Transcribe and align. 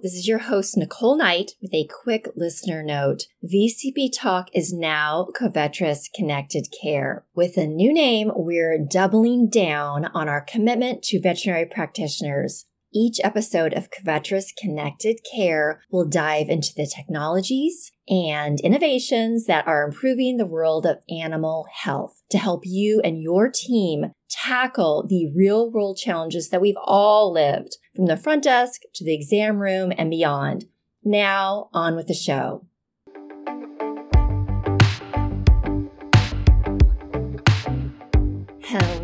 This 0.00 0.14
is 0.14 0.26
your 0.26 0.38
host, 0.38 0.76
Nicole 0.76 1.16
Knight, 1.16 1.52
with 1.60 1.74
a 1.74 1.86
quick 2.02 2.28
listener 2.34 2.82
note. 2.82 3.26
VCP 3.44 4.08
Talk 4.12 4.48
is 4.54 4.72
now 4.72 5.28
Covetrus 5.38 6.10
Connected 6.12 6.68
Care. 6.82 7.24
With 7.34 7.56
a 7.56 7.66
new 7.66 7.92
name, 7.92 8.32
we're 8.34 8.78
doubling 8.78 9.50
down 9.50 10.06
on 10.06 10.28
our 10.28 10.40
commitment 10.40 11.02
to 11.04 11.20
veterinary 11.20 11.66
practitioners. 11.66 12.64
Each 12.94 13.20
episode 13.24 13.72
of 13.72 13.88
Covetrus 13.90 14.52
Connected 14.54 15.20
Care 15.34 15.82
will 15.90 16.06
dive 16.06 16.50
into 16.50 16.74
the 16.76 16.86
technologies 16.86 17.90
and 18.06 18.60
innovations 18.60 19.46
that 19.46 19.66
are 19.66 19.82
improving 19.82 20.36
the 20.36 20.46
world 20.46 20.84
of 20.84 20.98
animal 21.08 21.64
health 21.72 22.20
to 22.30 22.36
help 22.36 22.64
you 22.66 23.00
and 23.02 23.22
your 23.22 23.50
team 23.50 24.12
tackle 24.28 25.06
the 25.08 25.32
real 25.34 25.70
world 25.70 25.96
challenges 25.96 26.50
that 26.50 26.60
we've 26.60 26.76
all 26.84 27.32
lived 27.32 27.78
from 27.96 28.06
the 28.06 28.16
front 28.18 28.44
desk 28.44 28.82
to 28.94 29.04
the 29.04 29.14
exam 29.14 29.62
room 29.62 29.90
and 29.96 30.10
beyond. 30.10 30.66
Now, 31.02 31.70
on 31.72 31.96
with 31.96 32.08
the 32.08 32.14
show. 32.14 32.66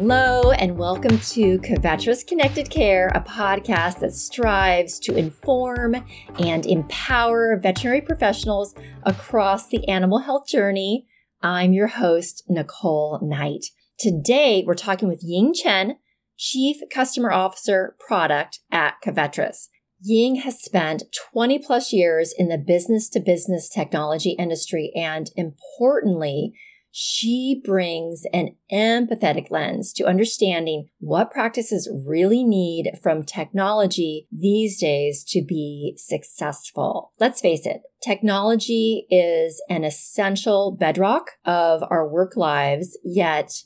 Hello, 0.00 0.52
and 0.52 0.78
welcome 0.78 1.18
to 1.18 1.58
Covetrus 1.58 2.24
Connected 2.24 2.70
Care, 2.70 3.08
a 3.08 3.20
podcast 3.20 3.98
that 3.98 4.14
strives 4.14 5.00
to 5.00 5.16
inform 5.16 5.96
and 6.38 6.64
empower 6.64 7.58
veterinary 7.58 8.00
professionals 8.00 8.76
across 9.02 9.68
the 9.68 9.88
animal 9.88 10.20
health 10.20 10.46
journey. 10.46 11.08
I'm 11.42 11.72
your 11.72 11.88
host, 11.88 12.44
Nicole 12.48 13.18
Knight. 13.20 13.66
Today, 13.98 14.62
we're 14.64 14.76
talking 14.76 15.08
with 15.08 15.24
Ying 15.24 15.52
Chen, 15.52 15.96
Chief 16.36 16.76
Customer 16.94 17.32
Officer 17.32 17.96
Product 17.98 18.60
at 18.70 19.02
Covetrus. 19.04 19.66
Ying 20.00 20.36
has 20.36 20.62
spent 20.62 21.02
20 21.32 21.58
plus 21.58 21.92
years 21.92 22.32
in 22.38 22.46
the 22.46 22.56
business 22.56 23.08
to 23.08 23.18
business 23.18 23.68
technology 23.68 24.36
industry 24.38 24.92
and 24.94 25.32
importantly, 25.34 26.52
she 26.90 27.60
brings 27.64 28.22
an 28.32 28.56
empathetic 28.72 29.50
lens 29.50 29.92
to 29.92 30.04
understanding 30.04 30.88
what 30.98 31.30
practices 31.30 31.90
really 32.06 32.44
need 32.44 32.92
from 33.02 33.22
technology 33.22 34.26
these 34.32 34.80
days 34.80 35.24
to 35.24 35.42
be 35.42 35.94
successful. 35.96 37.12
Let's 37.20 37.40
face 37.40 37.66
it, 37.66 37.82
technology 38.02 39.06
is 39.10 39.62
an 39.68 39.84
essential 39.84 40.72
bedrock 40.72 41.32
of 41.44 41.82
our 41.90 42.08
work 42.08 42.36
lives, 42.36 42.98
yet 43.04 43.62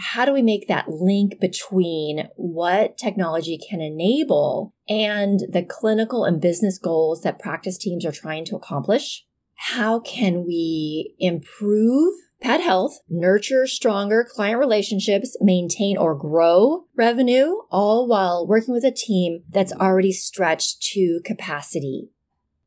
how 0.00 0.24
do 0.24 0.32
we 0.32 0.42
make 0.42 0.68
that 0.68 0.88
link 0.88 1.40
between 1.40 2.28
what 2.36 2.98
technology 2.98 3.58
can 3.58 3.80
enable 3.80 4.74
and 4.88 5.40
the 5.50 5.62
clinical 5.62 6.24
and 6.24 6.40
business 6.40 6.78
goals 6.78 7.22
that 7.22 7.38
practice 7.38 7.78
teams 7.78 8.04
are 8.04 8.12
trying 8.12 8.44
to 8.46 8.56
accomplish? 8.56 9.24
How 9.54 9.98
can 10.00 10.44
we 10.46 11.14
improve 11.18 12.14
pet 12.40 12.60
health, 12.60 13.00
nurture 13.08 13.66
stronger 13.66 14.24
client 14.28 14.58
relationships, 14.58 15.36
maintain 15.40 15.96
or 15.96 16.14
grow 16.14 16.86
revenue, 16.96 17.62
all 17.70 18.06
while 18.06 18.46
working 18.46 18.74
with 18.74 18.84
a 18.84 18.92
team 18.92 19.42
that's 19.50 19.72
already 19.72 20.12
stretched 20.12 20.82
to 20.82 21.20
capacity. 21.24 22.10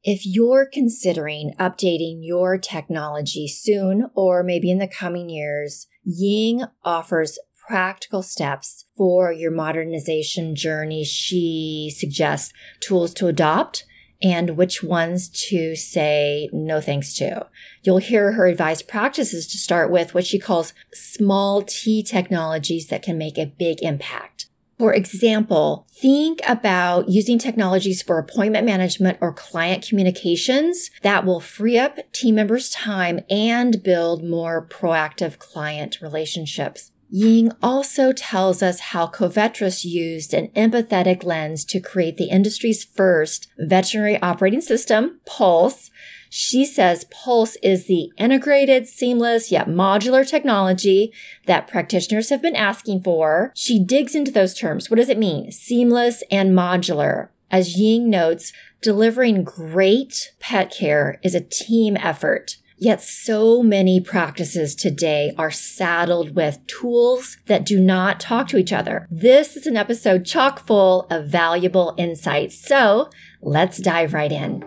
If 0.04 0.26
you're 0.26 0.68
considering 0.72 1.54
updating 1.60 2.20
your 2.22 2.58
technology 2.58 3.48
soon 3.48 4.10
or 4.16 4.42
maybe 4.44 4.72
in 4.72 4.80
the 4.80 4.88
coming 4.88 5.30
years, 5.30 5.88
Ying 6.04 6.64
offers 6.84 7.38
practical 7.68 8.24
steps 8.24 8.86
for 8.98 9.32
your 9.32 9.52
modernization 9.52 10.56
journey. 10.56 11.04
She 11.04 11.94
suggests 11.96 12.52
tools 12.80 13.14
to 13.14 13.28
adopt 13.28 13.86
and 14.22 14.58
which 14.58 14.84
ones 14.84 15.30
to 15.30 15.76
say 15.76 16.50
no 16.52 16.82
thanks 16.82 17.14
to. 17.16 17.48
You'll 17.84 17.98
hear 17.98 18.34
her 18.34 18.48
advise 18.48 18.82
practices 18.82 19.48
to 19.48 19.58
start 19.58 19.92
with 19.92 20.14
what 20.14 20.26
she 20.26 20.40
calls 20.40 20.74
small 20.94 21.64
T 21.64 22.04
technologies 22.04 22.88
that 22.88 23.02
can 23.02 23.18
make 23.18 23.38
a 23.38 23.46
big 23.46 23.82
impact. 23.82 24.48
For 24.82 24.96
example, 24.96 25.86
think 25.92 26.40
about 26.48 27.08
using 27.08 27.38
technologies 27.38 28.02
for 28.02 28.18
appointment 28.18 28.66
management 28.66 29.20
or 29.22 29.32
client 29.32 29.88
communications 29.88 30.90
that 31.04 31.24
will 31.24 31.40
free 31.40 31.78
up 31.78 32.12
team 32.12 32.34
members' 32.34 32.72
time 32.72 33.20
and 33.30 33.84
build 33.84 34.24
more 34.24 34.66
proactive 34.66 35.38
client 35.38 36.02
relationships. 36.02 36.94
Ying 37.14 37.52
also 37.62 38.14
tells 38.14 38.64
us 38.64 38.80
how 38.80 39.06
Covetrus 39.06 39.84
used 39.84 40.34
an 40.34 40.48
empathetic 40.56 41.26
lens 41.26 41.66
to 41.66 41.82
create 41.82 42.16
the 42.16 42.30
industry's 42.30 42.86
first 42.86 43.50
veterinary 43.60 44.18
operating 44.22 44.62
system, 44.62 45.20
Pulse. 45.26 45.92
She 46.30 46.64
says 46.64 47.06
Pulse 47.12 47.58
is 47.62 47.88
the 47.88 48.14
integrated, 48.18 48.88
seamless, 48.88 49.52
yet 49.52 49.68
modular 49.68 50.26
technology 50.26 51.12
that 51.48 51.68
practitioners 51.68 52.30
have 52.30 52.42
been 52.42 52.56
asking 52.56 53.02
for. 53.02 53.52
She 53.56 53.84
digs 53.84 54.16
into 54.16 54.32
those 54.32 54.54
terms. 54.54 54.90
What 54.90 54.96
does 54.96 55.10
it 55.10 55.20
mean? 55.20 55.52
Seamless 55.52 56.24
and 56.32 56.58
modular. 56.58 57.28
As 57.52 57.78
Ying 57.78 58.10
notes, 58.10 58.54
delivering 58.82 59.44
great 59.44 60.32
pet 60.40 60.72
care 60.72 61.20
is 61.22 61.36
a 61.36 61.42
team 61.42 61.98
effort. 61.98 62.56
Yet 62.84 63.00
so 63.00 63.62
many 63.62 64.02
practices 64.02 64.74
today 64.74 65.36
are 65.38 65.52
saddled 65.52 66.36
with 66.36 66.66
tools 66.66 67.38
that 67.46 67.64
do 67.64 67.80
not 67.80 68.20
talk 68.20 68.48
to 68.48 68.58
each 68.58 68.74
other. 68.74 69.08
This 69.12 69.56
is 69.56 69.68
an 69.68 69.78
episode 69.78 70.26
chock 70.26 70.66
full 70.66 71.06
of 71.12 71.28
valuable 71.28 71.94
insights. 72.00 72.60
So 72.60 73.12
let's 73.40 73.78
dive 73.78 74.16
right 74.16 74.32
in. 74.32 74.64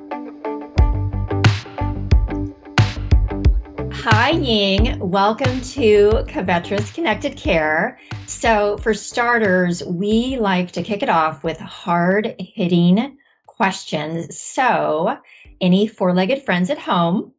Hi, 3.95 4.31
Ying. 4.31 4.97
Welcome 5.01 5.61
to 5.73 6.11
Covetrus 6.29 6.95
Connected 6.95 7.37
Care. 7.37 7.99
So, 8.27 8.79
for 8.79 8.95
starters, 8.95 9.83
we 9.83 10.39
like 10.39 10.71
to 10.71 10.85
kick 10.85 11.03
it 11.03 11.09
off 11.09 11.43
with 11.43 11.59
hard 11.59 12.37
hitting 12.39 13.19
questions. 13.47 14.39
So, 14.39 15.19
any 15.61 15.89
four 15.89 16.15
legged 16.15 16.45
friends 16.45 16.71
at 16.71 16.79
home? 16.79 17.34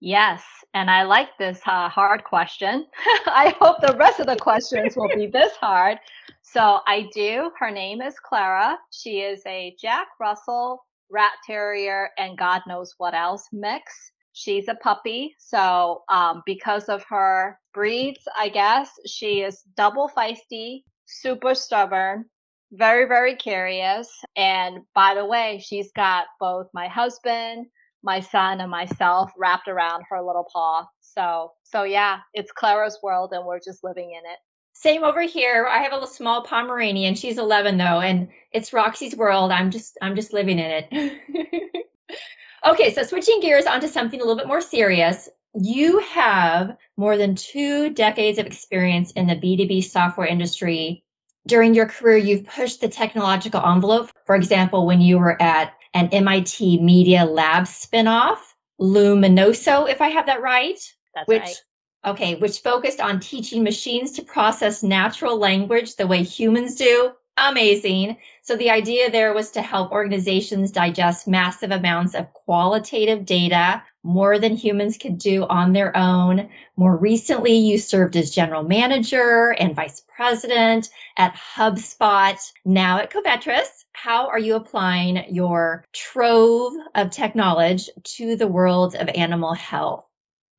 Yes, 0.00 0.44
and 0.74 0.90
I 0.90 1.02
like 1.02 1.36
this 1.38 1.60
uh, 1.66 1.88
hard 1.88 2.22
question. 2.22 2.86
I 3.26 3.54
hope 3.60 3.80
the 3.80 3.96
rest 3.96 4.20
of 4.20 4.26
the 4.26 4.36
questions 4.36 4.96
will 4.96 5.08
be 5.08 5.26
this 5.26 5.54
hard. 5.56 5.98
So 6.42 6.80
I 6.86 7.08
do. 7.12 7.50
Her 7.58 7.70
name 7.70 8.00
is 8.00 8.14
Clara. 8.20 8.78
She 8.92 9.20
is 9.20 9.42
a 9.46 9.74
Jack 9.80 10.06
Russell 10.20 10.84
Rat 11.10 11.32
Terrier 11.46 12.10
and 12.18 12.38
God 12.38 12.62
knows 12.66 12.94
what 12.98 13.14
else 13.14 13.48
mix. 13.52 14.12
She's 14.32 14.68
a 14.68 14.74
puppy. 14.76 15.34
So 15.38 16.02
um, 16.08 16.42
because 16.46 16.84
of 16.84 17.02
her 17.08 17.58
breeds, 17.74 18.20
I 18.36 18.50
guess, 18.50 18.90
she 19.06 19.40
is 19.40 19.62
double 19.76 20.08
feisty, 20.16 20.82
super 21.06 21.54
stubborn, 21.54 22.26
very, 22.72 23.06
very 23.06 23.34
curious. 23.34 24.08
And 24.36 24.80
by 24.94 25.14
the 25.14 25.24
way, 25.24 25.60
she's 25.64 25.90
got 25.92 26.26
both 26.38 26.68
my 26.72 26.86
husband, 26.86 27.66
my 28.08 28.20
son 28.20 28.62
and 28.62 28.70
myself 28.70 29.30
wrapped 29.36 29.68
around 29.68 30.02
her 30.08 30.22
little 30.22 30.46
paw. 30.50 30.88
So, 31.02 31.52
so 31.62 31.82
yeah, 31.82 32.20
it's 32.32 32.50
Clara's 32.50 32.98
world 33.02 33.34
and 33.34 33.44
we're 33.44 33.60
just 33.60 33.84
living 33.84 34.12
in 34.12 34.20
it. 34.20 34.38
Same 34.72 35.04
over 35.04 35.20
here. 35.20 35.68
I 35.70 35.82
have 35.82 35.92
a 35.92 35.96
little 35.96 36.08
small 36.08 36.42
Pomeranian. 36.42 37.14
She's 37.14 37.36
11 37.36 37.76
though, 37.76 38.00
and 38.00 38.28
it's 38.52 38.72
Roxy's 38.72 39.14
world. 39.14 39.52
I'm 39.52 39.70
just, 39.70 39.98
I'm 40.00 40.16
just 40.16 40.32
living 40.32 40.58
in 40.58 40.84
it. 40.90 41.86
okay. 42.66 42.94
So 42.94 43.02
switching 43.02 43.40
gears 43.42 43.66
onto 43.66 43.88
something 43.88 44.20
a 44.20 44.24
little 44.24 44.38
bit 44.38 44.48
more 44.48 44.62
serious. 44.62 45.28
You 45.54 45.98
have 45.98 46.78
more 46.96 47.18
than 47.18 47.34
two 47.34 47.90
decades 47.90 48.38
of 48.38 48.46
experience 48.46 49.10
in 49.12 49.26
the 49.26 49.36
B2B 49.36 49.84
software 49.84 50.26
industry. 50.26 51.04
During 51.46 51.74
your 51.74 51.86
career, 51.86 52.16
you've 52.16 52.46
pushed 52.46 52.80
the 52.80 52.88
technological 52.88 53.62
envelope. 53.66 54.10
For 54.24 54.34
example, 54.34 54.86
when 54.86 55.02
you 55.02 55.18
were 55.18 55.40
at 55.42 55.74
an 55.94 56.08
MIT 56.08 56.80
Media 56.80 57.24
Lab 57.24 57.64
spinoff, 57.64 58.38
Luminoso, 58.80 59.88
if 59.88 60.00
I 60.00 60.08
have 60.08 60.26
that 60.26 60.42
right. 60.42 60.78
That's 61.14 61.28
which, 61.28 61.42
right. 61.42 61.62
Okay, 62.06 62.34
which 62.36 62.60
focused 62.60 63.00
on 63.00 63.20
teaching 63.20 63.62
machines 63.62 64.12
to 64.12 64.22
process 64.22 64.82
natural 64.82 65.36
language 65.36 65.96
the 65.96 66.06
way 66.06 66.22
humans 66.22 66.76
do. 66.76 67.12
Amazing. 67.36 68.16
So 68.48 68.56
the 68.56 68.70
idea 68.70 69.10
there 69.10 69.34
was 69.34 69.50
to 69.50 69.60
help 69.60 69.92
organizations 69.92 70.72
digest 70.72 71.28
massive 71.28 71.70
amounts 71.70 72.14
of 72.14 72.32
qualitative 72.32 73.26
data, 73.26 73.82
more 74.02 74.38
than 74.38 74.56
humans 74.56 74.96
could 74.96 75.18
do 75.18 75.44
on 75.50 75.74
their 75.74 75.94
own. 75.94 76.48
More 76.74 76.96
recently, 76.96 77.52
you 77.52 77.76
served 77.76 78.16
as 78.16 78.30
general 78.30 78.62
manager 78.62 79.54
and 79.58 79.76
vice 79.76 80.02
president 80.08 80.88
at 81.18 81.34
HubSpot, 81.34 82.38
now 82.64 83.00
at 83.00 83.12
Covetrus 83.12 83.84
how 83.92 84.28
are 84.28 84.38
you 84.38 84.54
applying 84.54 85.24
your 85.28 85.84
trove 85.92 86.72
of 86.94 87.10
tech 87.10 87.34
knowledge 87.34 87.90
to 88.04 88.36
the 88.36 88.46
world 88.46 88.94
of 88.94 89.08
animal 89.08 89.52
health? 89.52 90.07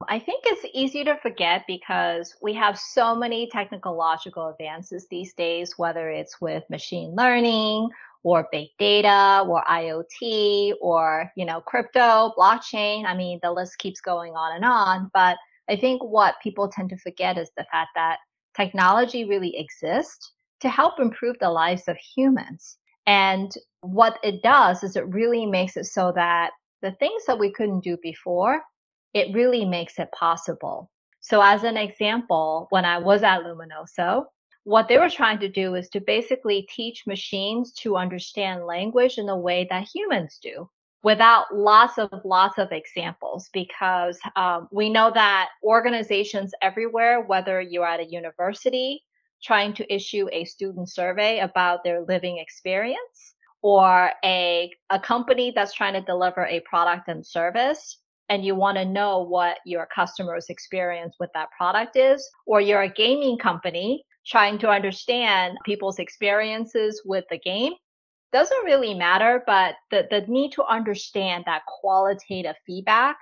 I 0.08 0.18
think 0.18 0.44
it's 0.46 0.66
easy 0.74 1.04
to 1.04 1.18
forget 1.18 1.66
because 1.68 2.36
we 2.42 2.54
have 2.54 2.80
so 2.80 3.14
many 3.14 3.50
technological 3.50 4.48
advances 4.48 5.08
these 5.10 5.34
days, 5.34 5.78
whether 5.78 6.10
it's 6.10 6.40
with 6.40 6.64
machine 6.70 7.14
learning 7.16 7.90
or 8.24 8.48
big 8.52 8.70
data 8.78 9.44
or 9.46 9.64
IoT 9.70 10.74
or, 10.82 11.32
you 11.36 11.46
know, 11.46 11.62
crypto, 11.62 12.34
blockchain. 12.38 13.06
I 13.06 13.16
mean, 13.16 13.40
the 13.44 13.52
list 13.52 13.78
keeps 13.78 14.00
going 14.00 14.34
on 14.34 14.56
and 14.56 14.64
on. 14.64 15.12
But 15.14 15.38
I 15.70 15.76
think 15.76 16.02
what 16.02 16.42
people 16.42 16.70
tend 16.70 16.90
to 16.90 16.98
forget 16.98 17.38
is 17.38 17.52
the 17.58 17.66
fact 17.70 17.90
that 17.96 18.20
technology 18.56 19.26
really 19.26 19.58
exists 19.58 20.32
to 20.62 20.70
help 20.70 21.00
improve 21.00 21.38
the 21.40 21.50
lives 21.50 21.88
of 21.88 21.98
humans. 21.98 22.78
And 23.06 23.54
what 23.82 24.18
it 24.24 24.44
does 24.44 24.84
is 24.84 24.96
it 24.96 25.08
really 25.08 25.46
makes 25.46 25.76
it 25.76 25.86
so 25.86 26.14
that 26.16 26.52
the 26.82 26.92
things 26.94 27.24
that 27.28 27.40
we 27.40 27.52
couldn't 27.52 27.84
do 27.84 27.98
before, 28.02 28.62
it 29.14 29.34
really 29.34 29.66
makes 29.66 30.00
it 30.00 30.12
possible. 30.12 30.90
So 31.20 31.42
as 31.42 31.64
an 31.64 31.78
example, 31.78 32.68
when 32.70 32.86
I 32.86 32.98
was 32.98 33.24
at 33.24 33.44
Luminoso, 33.44 34.26
what 34.64 34.88
they 34.88 34.98
were 34.98 35.10
trying 35.10 35.40
to 35.40 35.50
do 35.50 35.76
is 35.76 35.90
to 35.90 36.00
basically 36.00 36.68
teach 36.70 37.08
machines 37.08 37.74
to 37.74 37.98
understand 37.98 38.66
language 38.66 39.18
in 39.18 39.26
the 39.26 39.36
way 39.36 39.68
that 39.70 39.88
humans 39.94 40.40
do 40.42 40.70
without 41.04 41.46
lots 41.56 41.98
of 41.98 42.10
lots 42.26 42.58
of 42.58 42.72
examples 42.72 43.50
because 43.54 44.20
um, 44.36 44.68
we 44.72 44.90
know 44.90 45.12
that 45.14 45.50
organizations 45.64 46.52
everywhere 46.62 47.22
whether 47.22 47.62
you're 47.62 47.86
at 47.86 48.02
a 48.02 48.12
university 48.12 49.02
trying 49.42 49.74
to 49.74 49.94
issue 49.94 50.28
a 50.32 50.44
student 50.44 50.90
survey 50.90 51.40
about 51.40 51.84
their 51.84 52.02
living 52.02 52.38
experience 52.38 53.34
or 53.62 54.12
a, 54.24 54.70
a 54.90 55.00
company 55.00 55.52
that's 55.56 55.74
trying 55.74 55.94
to 55.94 56.02
deliver 56.02 56.46
a 56.46 56.60
product 56.62 57.08
and 57.08 57.26
service 57.26 57.98
and 58.30 58.46
you 58.46 58.56
want 58.56 58.78
to 58.78 58.86
know 58.86 59.20
what 59.20 59.58
your 59.66 59.88
customers 59.94 60.46
experience 60.50 61.16
with 61.20 61.30
that 61.34 61.50
product 61.58 61.96
is 61.96 62.28
or 62.46 62.62
you're 62.62 62.84
a 62.84 62.90
gaming 62.94 63.38
company 63.38 64.04
trying 64.26 64.60
to 64.60 64.70
understand 64.70 65.58
people's 65.66 66.00
experiences 66.00 67.02
with 67.06 67.26
the 67.30 67.40
game 67.40 67.74
doesn't 68.32 68.64
really 68.66 68.94
matter, 68.94 69.44
but 69.48 69.76
the, 69.90 70.08
the 70.12 70.22
need 70.28 70.52
to 70.52 70.64
understand 70.66 71.44
that 71.48 71.64
qualitative 71.66 72.56
feedback 72.66 73.18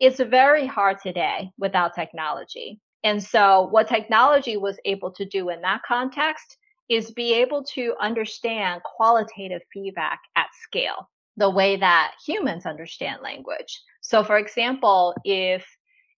is 0.00 0.20
very 0.20 0.66
hard 0.66 0.98
today 1.02 1.50
without 1.58 1.94
technology. 1.94 2.80
And 3.04 3.22
so 3.22 3.68
what 3.70 3.88
technology 3.88 4.56
was 4.56 4.78
able 4.84 5.10
to 5.12 5.24
do 5.24 5.48
in 5.48 5.60
that 5.62 5.82
context 5.86 6.56
is 6.88 7.10
be 7.10 7.34
able 7.34 7.64
to 7.64 7.94
understand 8.00 8.82
qualitative 8.84 9.62
feedback 9.72 10.20
at 10.36 10.46
scale, 10.62 11.08
the 11.36 11.50
way 11.50 11.76
that 11.76 12.12
humans 12.24 12.66
understand 12.66 13.20
language. 13.22 13.80
So 14.12 14.22
for 14.22 14.36
example, 14.36 15.14
if 15.24 15.64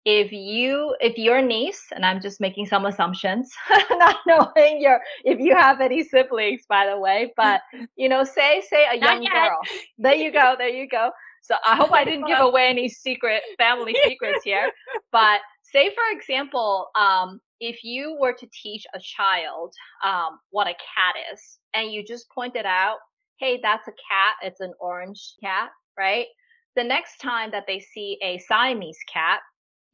if 0.04 0.32
you 0.32 0.94
if 1.00 1.16
your 1.16 1.40
niece 1.40 1.82
and 1.92 2.04
i'm 2.04 2.20
just 2.20 2.38
making 2.38 2.66
some 2.66 2.84
assumptions 2.84 3.50
not 3.92 4.16
knowing 4.26 4.78
your 4.78 5.00
if 5.24 5.38
you 5.40 5.56
have 5.56 5.80
any 5.80 6.02
siblings 6.04 6.60
by 6.68 6.84
the 6.86 6.98
way 6.98 7.32
but 7.38 7.62
you 7.96 8.06
know 8.06 8.22
say 8.22 8.62
say 8.68 8.84
a 8.92 8.98
young 8.98 9.24
girl. 9.24 9.56
There 9.96 10.14
you 10.14 10.30
go 10.30 10.56
there 10.58 10.68
you 10.68 10.86
go. 10.88 11.10
So 11.40 11.54
i 11.64 11.74
hope 11.74 11.92
i 11.92 12.04
didn't 12.04 12.26
give 12.26 12.40
away 12.50 12.66
any 12.68 12.88
secret 12.88 13.42
family 13.56 13.94
secrets 14.04 14.42
here 14.44 14.70
but 15.10 15.40
say 15.62 15.88
for 15.94 16.18
example 16.18 16.88
um, 16.98 17.40
if 17.60 17.82
you 17.82 18.18
were 18.20 18.34
to 18.34 18.46
teach 18.62 18.84
a 18.94 19.00
child 19.00 19.72
um, 20.04 20.40
what 20.50 20.66
a 20.66 20.76
cat 20.94 21.14
is 21.32 21.40
and 21.72 21.92
you 21.92 22.04
just 22.04 22.26
pointed 22.28 22.66
out 22.66 22.98
hey 23.38 23.58
that's 23.62 23.88
a 23.88 23.96
cat 24.10 24.34
it's 24.42 24.60
an 24.60 24.74
orange 24.80 25.34
cat 25.42 25.70
right 25.96 26.26
the 26.76 26.84
next 26.84 27.18
time 27.18 27.50
that 27.52 27.64
they 27.66 27.80
see 27.80 28.18
a 28.22 28.38
siamese 28.38 28.98
cat 29.12 29.40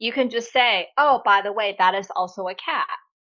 you 0.01 0.11
can 0.11 0.31
just 0.31 0.51
say, 0.51 0.87
oh, 0.97 1.21
by 1.23 1.43
the 1.43 1.53
way, 1.53 1.75
that 1.77 1.93
is 1.93 2.07
also 2.15 2.47
a 2.47 2.55
cat. 2.55 2.87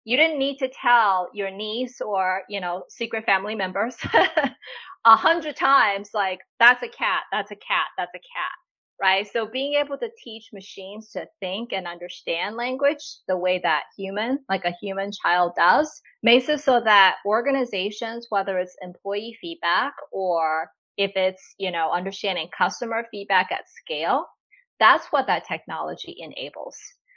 You 0.05 0.17
didn't 0.17 0.39
need 0.39 0.59
to 0.59 0.69
tell 0.69 1.29
your 1.35 1.51
niece 1.51 2.01
or, 2.01 2.43
you 2.49 2.61
know, 2.61 2.85
secret 2.89 3.25
family 3.27 3.57
members 3.57 3.97
a 5.05 5.17
hundred 5.17 5.57
times, 5.57 6.11
like, 6.15 6.39
that's 6.61 6.85
a 6.85 6.89
cat, 6.89 7.23
that's 7.33 7.51
a 7.51 7.57
cat, 7.57 7.87
that's 7.99 8.15
a 8.15 8.19
cat, 8.19 8.53
right? 9.01 9.29
So 9.33 9.45
being 9.45 9.75
able 9.75 9.99
to 9.99 10.09
teach 10.23 10.51
machines 10.53 11.11
to 11.11 11.27
think 11.41 11.73
and 11.73 11.89
understand 11.89 12.55
language 12.55 13.03
the 13.27 13.37
way 13.37 13.59
that 13.65 13.83
human, 13.99 14.39
like 14.49 14.65
a 14.65 14.77
human 14.81 15.11
child 15.11 15.55
does, 15.57 16.01
makes 16.23 16.49
it 16.49 16.61
so 16.61 16.81
that 16.85 17.17
organizations, 17.27 18.29
whether 18.31 18.59
it's 18.59 18.77
employee 18.83 19.37
feedback 19.41 19.95
or 20.13 20.71
if 20.97 21.13
it's, 21.15 21.55
you 21.59 21.71
know, 21.71 21.91
understanding 21.91 22.49
customer 22.57 23.05
feedback 23.11 23.51
at 23.51 23.69
scale, 23.69 24.27
that's 24.79 25.07
what 25.09 25.27
that 25.27 25.47
technology 25.47 26.17
enables. 26.19 26.77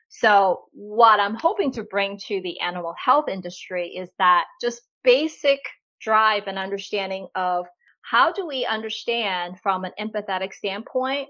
So 0.10 0.64
what 0.72 1.20
I'm 1.20 1.36
hoping 1.36 1.72
to 1.74 1.84
bring 1.84 2.18
to 2.28 2.42
the 2.42 2.60
animal 2.60 2.94
health 3.04 3.28
industry 3.28 3.90
is 3.90 4.10
that 4.20 4.46
just 4.62 4.82
basic 5.04 5.60
drive 6.02 6.44
and 6.48 6.58
understanding 6.58 7.28
of 7.36 7.66
how 8.02 8.32
do 8.32 8.46
we 8.46 8.66
understand 8.66 9.60
from 9.62 9.84
an 9.84 9.92
empathetic 10.00 10.54
standpoint 10.54 11.28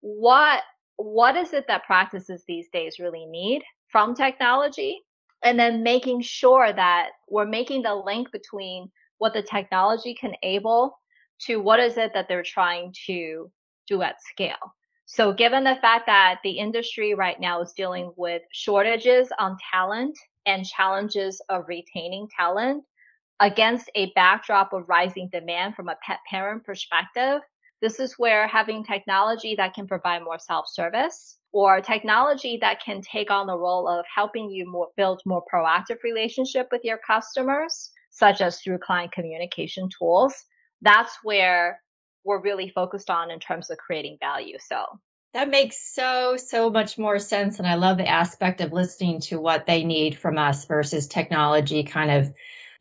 what 0.00 0.62
what 0.96 1.36
is 1.36 1.52
it 1.52 1.64
that 1.66 1.84
practices 1.84 2.44
these 2.46 2.68
days 2.72 2.98
really 3.00 3.26
need 3.26 3.62
from 3.88 4.14
technology 4.14 5.00
and 5.42 5.58
then 5.58 5.82
making 5.82 6.20
sure 6.20 6.72
that 6.72 7.08
we're 7.28 7.46
making 7.46 7.82
the 7.82 7.94
link 7.94 8.30
between 8.30 8.88
what 9.18 9.32
the 9.32 9.42
technology 9.42 10.14
can 10.14 10.32
enable 10.42 10.96
to 11.40 11.56
what 11.56 11.80
is 11.80 11.96
it 11.96 12.12
that 12.14 12.28
they're 12.28 12.42
trying 12.42 12.94
to 13.06 13.50
do 13.88 14.02
at 14.02 14.16
scale. 14.22 14.74
So 15.06 15.32
given 15.32 15.64
the 15.64 15.76
fact 15.82 16.06
that 16.06 16.40
the 16.42 16.58
industry 16.58 17.14
right 17.14 17.38
now 17.38 17.60
is 17.60 17.72
dealing 17.72 18.12
with 18.16 18.42
shortages 18.52 19.28
on 19.38 19.56
talent 19.72 20.18
and 20.46 20.64
challenges 20.64 21.40
of 21.48 21.64
retaining 21.68 22.28
talent 22.36 22.84
against 23.40 23.90
a 23.94 24.12
backdrop 24.14 24.72
of 24.72 24.88
rising 24.88 25.28
demand 25.30 25.74
from 25.74 25.88
a 25.88 25.96
pet 26.06 26.20
parent 26.30 26.64
perspective, 26.64 27.40
this 27.82 28.00
is 28.00 28.14
where 28.18 28.46
having 28.46 28.84
technology 28.84 29.54
that 29.56 29.74
can 29.74 29.86
provide 29.86 30.22
more 30.22 30.38
self-service 30.38 31.38
or 31.52 31.80
technology 31.80 32.56
that 32.60 32.82
can 32.82 33.02
take 33.02 33.30
on 33.30 33.46
the 33.46 33.56
role 33.56 33.86
of 33.86 34.04
helping 34.12 34.50
you 34.50 34.66
more, 34.66 34.88
build 34.96 35.20
more 35.26 35.44
proactive 35.52 36.02
relationship 36.02 36.68
with 36.72 36.82
your 36.82 36.98
customers, 37.06 37.90
such 38.10 38.40
as 38.40 38.60
through 38.60 38.78
client 38.78 39.12
communication 39.12 39.88
tools, 39.98 40.34
that's 40.84 41.18
where 41.22 41.80
we're 42.24 42.40
really 42.40 42.68
focused 42.68 43.10
on 43.10 43.30
in 43.30 43.38
terms 43.38 43.70
of 43.70 43.78
creating 43.78 44.16
value. 44.20 44.56
So 44.58 44.84
that 45.32 45.50
makes 45.50 45.94
so, 45.94 46.36
so 46.36 46.70
much 46.70 46.96
more 46.96 47.18
sense. 47.18 47.58
And 47.58 47.66
I 47.66 47.74
love 47.74 47.98
the 47.98 48.08
aspect 48.08 48.60
of 48.60 48.72
listening 48.72 49.20
to 49.22 49.40
what 49.40 49.66
they 49.66 49.82
need 49.82 50.16
from 50.16 50.38
us 50.38 50.64
versus 50.64 51.08
technology 51.08 51.82
kind 51.82 52.10
of 52.10 52.32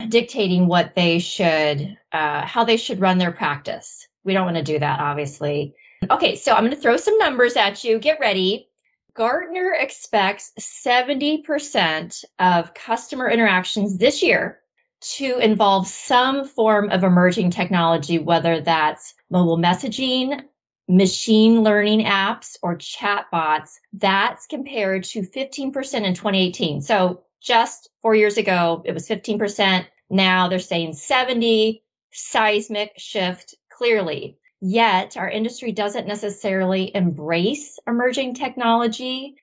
dictating 0.10 0.68
what 0.68 0.94
they 0.96 1.18
should, 1.20 1.98
uh, 2.12 2.46
how 2.46 2.64
they 2.64 2.78
should 2.78 3.00
run 3.00 3.18
their 3.18 3.32
practice. 3.32 4.08
We 4.24 4.34
don't 4.34 4.46
want 4.46 4.58
to 4.58 4.64
do 4.64 4.80
that, 4.80 5.00
obviously. 5.00 5.74
Okay, 6.12 6.36
so 6.36 6.54
I'm 6.54 6.64
going 6.64 6.76
to 6.76 6.82
throw 6.82 6.98
some 6.98 7.18
numbers 7.18 7.56
at 7.56 7.84
you. 7.84 7.98
Get 7.98 8.20
ready. 8.20 8.70
Gartner 9.16 9.76
expects 9.80 10.52
70% 10.60 12.26
of 12.40 12.74
customer 12.74 13.30
interactions 13.30 13.98
this 13.98 14.22
year 14.24 14.63
to 15.04 15.38
involve 15.40 15.88
some 15.88 16.46
form 16.46 16.90
of 16.90 17.04
emerging 17.04 17.52
technology, 17.52 18.20
whether 18.20 18.62
that's 18.62 19.14
mobile 19.30 19.58
messaging, 19.58 20.42
machine 20.88 21.62
learning 21.62 22.06
apps, 22.06 22.58
or 22.62 22.78
chatbots. 22.78 23.72
That's 23.94 24.48
compared 24.48 25.04
to 25.06 25.22
15% 25.22 25.66
in 26.04 26.14
2018. 26.14 26.82
So 26.82 27.24
just 27.42 27.90
four 28.02 28.16
years 28.16 28.38
ago, 28.38 28.82
it 28.86 28.94
was 28.94 29.08
15%. 29.08 29.86
Now 30.10 30.48
they're 30.48 30.60
saying 30.60 30.94
70, 30.94 31.84
seismic 32.12 32.94
shift 32.98 33.56
clearly. 33.70 34.38
Yet 34.62 35.18
our 35.18 35.30
industry 35.30 35.74
doesn't 35.74 36.08
necessarily 36.08 36.96
embrace 36.96 37.78
emerging 37.86 38.36
technology. 38.36 39.36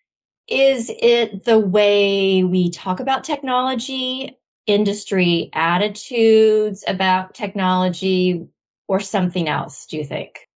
Is 0.48 0.90
it 1.00 1.44
the 1.44 1.58
way 1.58 2.42
we 2.42 2.70
talk 2.70 3.00
about 3.00 3.24
technology? 3.24 4.39
Industry 4.70 5.50
attitudes 5.52 6.84
about 6.86 7.34
technology 7.34 8.46
or 8.88 9.00
something 9.00 9.48
else, 9.48 9.86
do 9.86 9.96
you 9.96 10.04
think? 10.04 10.48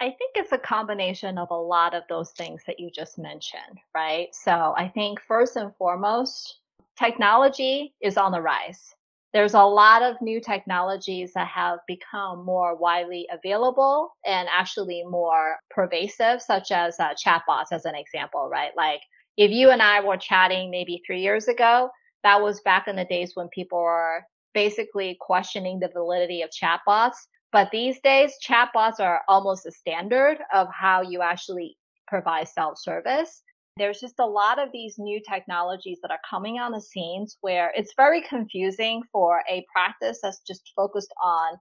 I 0.00 0.06
think 0.06 0.32
it's 0.34 0.52
a 0.52 0.58
combination 0.58 1.36
of 1.36 1.50
a 1.50 1.54
lot 1.54 1.94
of 1.94 2.04
those 2.08 2.30
things 2.30 2.62
that 2.66 2.80
you 2.80 2.90
just 2.90 3.18
mentioned, 3.18 3.78
right? 3.94 4.28
So 4.32 4.74
I 4.76 4.88
think 4.88 5.20
first 5.20 5.56
and 5.56 5.74
foremost, 5.76 6.60
technology 6.98 7.94
is 8.00 8.16
on 8.16 8.32
the 8.32 8.40
rise. 8.40 8.94
There's 9.32 9.54
a 9.54 9.62
lot 9.62 10.02
of 10.02 10.20
new 10.20 10.40
technologies 10.40 11.32
that 11.34 11.46
have 11.48 11.78
become 11.86 12.44
more 12.44 12.76
widely 12.76 13.28
available 13.30 14.10
and 14.26 14.48
actually 14.50 15.04
more 15.04 15.56
pervasive, 15.70 16.42
such 16.42 16.72
as 16.72 16.98
uh, 16.98 17.14
chatbots, 17.14 17.70
as 17.70 17.84
an 17.84 17.94
example, 17.94 18.48
right? 18.48 18.72
Like 18.76 19.02
if 19.36 19.50
you 19.50 19.70
and 19.70 19.82
I 19.82 20.00
were 20.00 20.16
chatting 20.16 20.70
maybe 20.70 21.02
three 21.06 21.20
years 21.20 21.46
ago, 21.46 21.90
that 22.24 22.42
was 22.42 22.60
back 22.62 22.88
in 22.88 22.96
the 22.96 23.04
days 23.04 23.32
when 23.34 23.48
people 23.48 23.78
were 23.78 24.22
basically 24.54 25.16
questioning 25.20 25.78
the 25.78 25.88
validity 25.88 26.42
of 26.42 26.50
chatbots. 26.50 27.16
But 27.52 27.70
these 27.70 28.00
days, 28.00 28.32
chatbots 28.46 29.00
are 29.00 29.22
almost 29.28 29.66
a 29.66 29.72
standard 29.72 30.38
of 30.52 30.68
how 30.72 31.02
you 31.02 31.22
actually 31.22 31.76
provide 32.06 32.48
self-service. 32.48 33.42
There's 33.76 34.00
just 34.00 34.18
a 34.18 34.26
lot 34.26 34.58
of 34.58 34.68
these 34.72 34.96
new 34.98 35.20
technologies 35.28 35.98
that 36.02 36.10
are 36.10 36.20
coming 36.28 36.58
on 36.58 36.72
the 36.72 36.80
scenes 36.80 37.38
where 37.40 37.72
it's 37.76 37.94
very 37.96 38.20
confusing 38.22 39.02
for 39.12 39.42
a 39.48 39.64
practice 39.72 40.18
that's 40.22 40.40
just 40.46 40.72
focused 40.76 41.12
on 41.22 41.56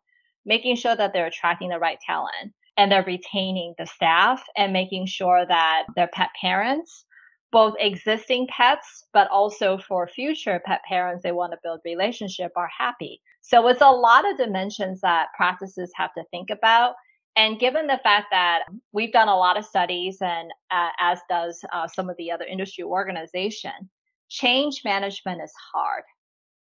making 0.46 0.76
sure 0.76 0.96
that 0.96 1.14
they're 1.14 1.28
attracting 1.28 1.70
the 1.70 1.80
right 1.80 2.00
talent 2.06 2.54
and 2.78 2.92
they're 2.92 3.04
retaining 3.04 3.74
the 3.78 3.86
staff 3.86 4.44
and 4.58 4.74
making 4.74 5.06
sure 5.06 5.46
that 5.46 5.84
their 5.96 6.08
pet 6.08 6.30
parents 6.42 7.06
both 7.52 7.74
existing 7.80 8.48
pets 8.48 9.06
but 9.14 9.30
also 9.32 9.78
for 9.88 10.08
future 10.08 10.62
pet 10.66 10.82
parents 10.88 11.24
they 11.24 11.32
want 11.32 11.52
to 11.52 11.58
build 11.64 11.80
relationship 11.84 12.52
are 12.56 12.70
happy. 12.76 13.22
So 13.42 13.68
it's 13.68 13.82
a 13.82 13.90
lot 13.90 14.30
of 14.30 14.38
dimensions 14.38 15.02
that 15.02 15.28
practices 15.36 15.92
have 15.96 16.14
to 16.14 16.24
think 16.32 16.50
about. 16.50 16.94
And 17.36 17.60
given 17.60 17.88
the 17.88 18.00
fact 18.04 18.28
that 18.32 18.64
we've 18.92 19.14
done 19.14 19.30
a 19.30 19.36
lot 19.36 19.58
of 19.58 19.66
studies 19.66 20.18
and 20.22 20.52
uh, 20.72 20.90
as 21.00 21.20
does 21.30 21.64
uh, 21.72 21.88
some 21.88 22.10
of 22.10 22.18
the 22.18 22.32
other 22.32 22.46
industry 22.46 22.84
organization 22.84 23.90
change 24.30 24.82
management 24.84 25.42
is 25.44 25.54
hard. 25.74 26.04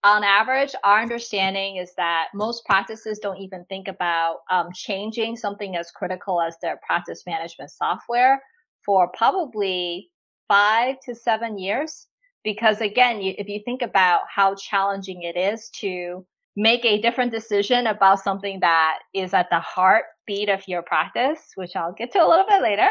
On 0.04 0.24
average, 0.24 0.76
our 0.84 1.02
understanding 1.02 1.78
is 1.78 1.94
that 1.96 2.28
most 2.36 2.64
practices 2.66 3.18
don't 3.18 3.40
even 3.40 3.66
think 3.66 3.88
about 3.88 4.42
um, 4.52 4.68
changing 4.72 5.36
something 5.36 5.76
as 5.76 5.90
critical 5.90 6.40
as 6.40 6.56
their 6.62 6.80
practice 6.86 7.24
management 7.26 7.72
software 7.72 8.40
for 8.86 9.10
probably 9.18 10.12
five 10.48 10.96
to 11.06 11.16
seven 11.16 11.58
years. 11.58 12.08
Because 12.44 12.82
again, 12.82 13.22
you, 13.22 13.34
if 13.38 13.48
you 13.48 13.62
think 13.66 13.82
about 13.82 14.22
how 14.34 14.56
challenging 14.56 15.24
it 15.24 15.36
is 15.36 15.70
to 15.82 16.26
make 16.56 16.86
a 16.86 17.02
different 17.02 17.32
decision 17.32 17.88
about 17.88 18.24
something 18.24 18.60
that 18.60 19.00
is 19.14 19.34
at 19.34 19.50
the 19.50 19.60
heartbeat 19.60 20.50
of 20.50 20.62
your 20.68 20.82
practice, 20.84 21.52
which 21.56 21.76
I'll 21.76 21.94
get 21.94 22.12
to 22.14 22.24
a 22.24 22.28
little 22.28 22.46
bit 22.48 22.62
later, 22.62 22.90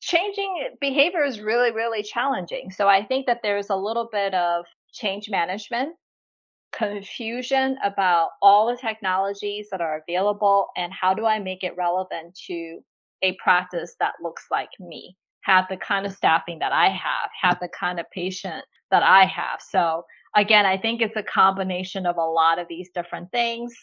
changing 0.00 0.70
behavior 0.80 1.24
is 1.24 1.40
really, 1.40 1.72
really 1.72 2.02
challenging. 2.02 2.70
So 2.70 2.88
I 2.88 3.04
think 3.04 3.26
that 3.26 3.40
there's 3.42 3.70
a 3.70 3.76
little 3.76 4.08
bit 4.10 4.34
of 4.34 4.64
change 4.92 5.28
management 5.30 5.94
confusion 6.72 7.78
about 7.82 8.30
all 8.42 8.66
the 8.66 8.76
technologies 8.76 9.68
that 9.70 9.80
are 9.80 10.02
available 10.06 10.68
and 10.76 10.92
how 10.92 11.14
do 11.14 11.24
I 11.24 11.38
make 11.38 11.64
it 11.64 11.76
relevant 11.76 12.38
to 12.48 12.80
a 13.22 13.36
practice 13.42 13.94
that 13.98 14.14
looks 14.22 14.44
like 14.50 14.68
me, 14.78 15.16
have 15.46 15.66
the 15.68 15.76
kind 15.76 16.06
of 16.06 16.12
staffing 16.12 16.58
that 16.58 16.72
I 16.72 16.88
have, 16.88 17.30
have 17.40 17.58
the 17.60 17.68
kind 17.68 18.00
of 18.00 18.10
patient 18.10 18.64
that 18.90 19.02
I 19.02 19.24
have. 19.26 19.60
So 19.60 20.04
again, 20.34 20.66
I 20.66 20.76
think 20.76 21.00
it's 21.00 21.16
a 21.16 21.22
combination 21.22 22.06
of 22.06 22.16
a 22.16 22.24
lot 22.24 22.58
of 22.58 22.66
these 22.68 22.90
different 22.94 23.30
things, 23.30 23.74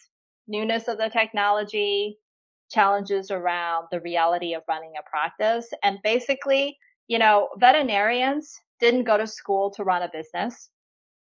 newness 0.47 0.87
of 0.87 0.97
the 0.97 1.09
technology, 1.09 2.17
challenges 2.71 3.31
around 3.31 3.87
the 3.91 4.01
reality 4.01 4.53
of 4.53 4.63
running 4.67 4.93
a 4.99 5.09
practice. 5.09 5.69
And 5.83 5.99
basically, 6.03 6.77
you 7.07 7.19
know, 7.19 7.49
veterinarians 7.57 8.53
didn't 8.79 9.05
go 9.05 9.17
to 9.17 9.27
school 9.27 9.71
to 9.71 9.83
run 9.83 10.03
a 10.03 10.09
business 10.11 10.69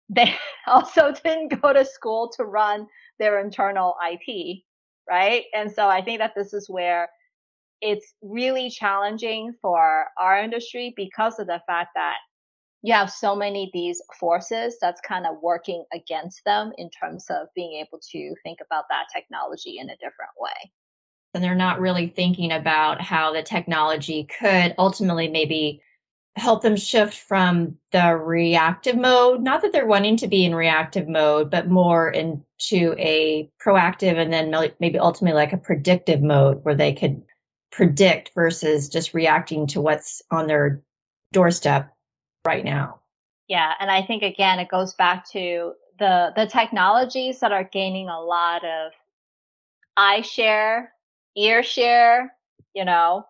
they 0.10 0.34
also 0.68 1.12
didn't 1.24 1.62
go 1.62 1.74
to 1.74 1.86
school 1.86 2.32
to 2.38 2.44
run 2.46 2.88
their 3.20 3.40
internal 3.40 3.96
IT, 4.04 4.64
right? 5.10 5.44
And 5.54 5.72
so 5.72 5.88
I 5.88 6.02
think 6.02 6.20
that 6.20 6.34
this 6.36 6.54
is 6.54 6.70
where 6.70 7.10
it's 7.82 8.14
really 8.22 8.70
challenging 8.70 9.54
for 9.62 10.06
our 10.18 10.40
industry 10.40 10.94
because 10.96 11.40
of 11.40 11.48
the 11.48 11.62
fact 11.68 11.92
that 11.96 12.18
you 12.84 12.94
have 12.94 13.12
so 13.12 13.36
many 13.36 13.70
these 13.74 14.02
forces 14.20 14.78
that's 14.80 15.02
kind 15.02 15.26
of 15.26 15.42
working 15.42 15.84
against 15.94 16.42
them 16.46 16.72
in 16.78 16.90
terms 16.90 17.26
of 17.30 17.48
being 17.56 17.74
able 17.74 18.00
to 18.12 18.36
think 18.44 18.60
about 18.66 18.86
that 18.90 19.08
technology 19.14 19.78
in 19.80 19.90
a 19.90 19.96
different 19.98 20.32
way. 20.40 20.72
And 21.34 21.44
they're 21.44 21.56
not 21.56 21.80
really 21.80 22.08
thinking 22.08 22.52
about 22.52 23.02
how 23.02 23.34
the 23.34 23.44
technology 23.44 24.28
could 24.40 24.74
ultimately 24.78 25.28
maybe 25.28 25.82
help 26.38 26.62
them 26.62 26.76
shift 26.76 27.18
from 27.18 27.76
the 27.92 28.16
reactive 28.16 28.96
mode 28.96 29.42
not 29.42 29.60
that 29.62 29.72
they're 29.72 29.88
wanting 29.88 30.16
to 30.16 30.28
be 30.28 30.46
in 30.46 30.54
reactive 30.54 31.08
mode 31.08 31.50
but 31.50 31.68
more 31.68 32.12
into 32.12 32.94
a 33.00 33.50
proactive 33.60 34.18
and 34.18 34.32
then 34.32 34.54
maybe 34.80 35.00
ultimately 35.00 35.36
like 35.36 35.52
a 35.52 35.58
predictive 35.58 36.22
mode 36.22 36.64
where 36.64 36.76
they 36.76 36.94
could 36.94 37.24
predict 37.72 38.32
versus 38.34 38.90
just 38.90 39.14
reacting 39.14 39.68
to 39.68 39.82
what's 39.82 40.22
on 40.32 40.48
their 40.48 40.82
doorstep 41.34 41.94
right 42.46 42.64
now 42.64 43.00
yeah 43.48 43.74
and 43.80 43.92
i 43.92 44.02
think 44.02 44.24
again 44.24 44.60
it 44.60 44.70
goes 44.70 44.94
back 44.96 45.30
to 45.30 45.74
the 46.00 46.32
the 46.36 46.46
technologies 46.46 47.40
that 47.40 47.52
are 47.52 47.66
gaining 47.66 48.08
a 48.08 48.20
lot 48.20 48.64
of 48.64 48.92
eye 49.98 50.22
share 50.22 50.94
ear 51.36 51.62
share 51.62 52.34
you 52.74 52.86
know 52.86 53.26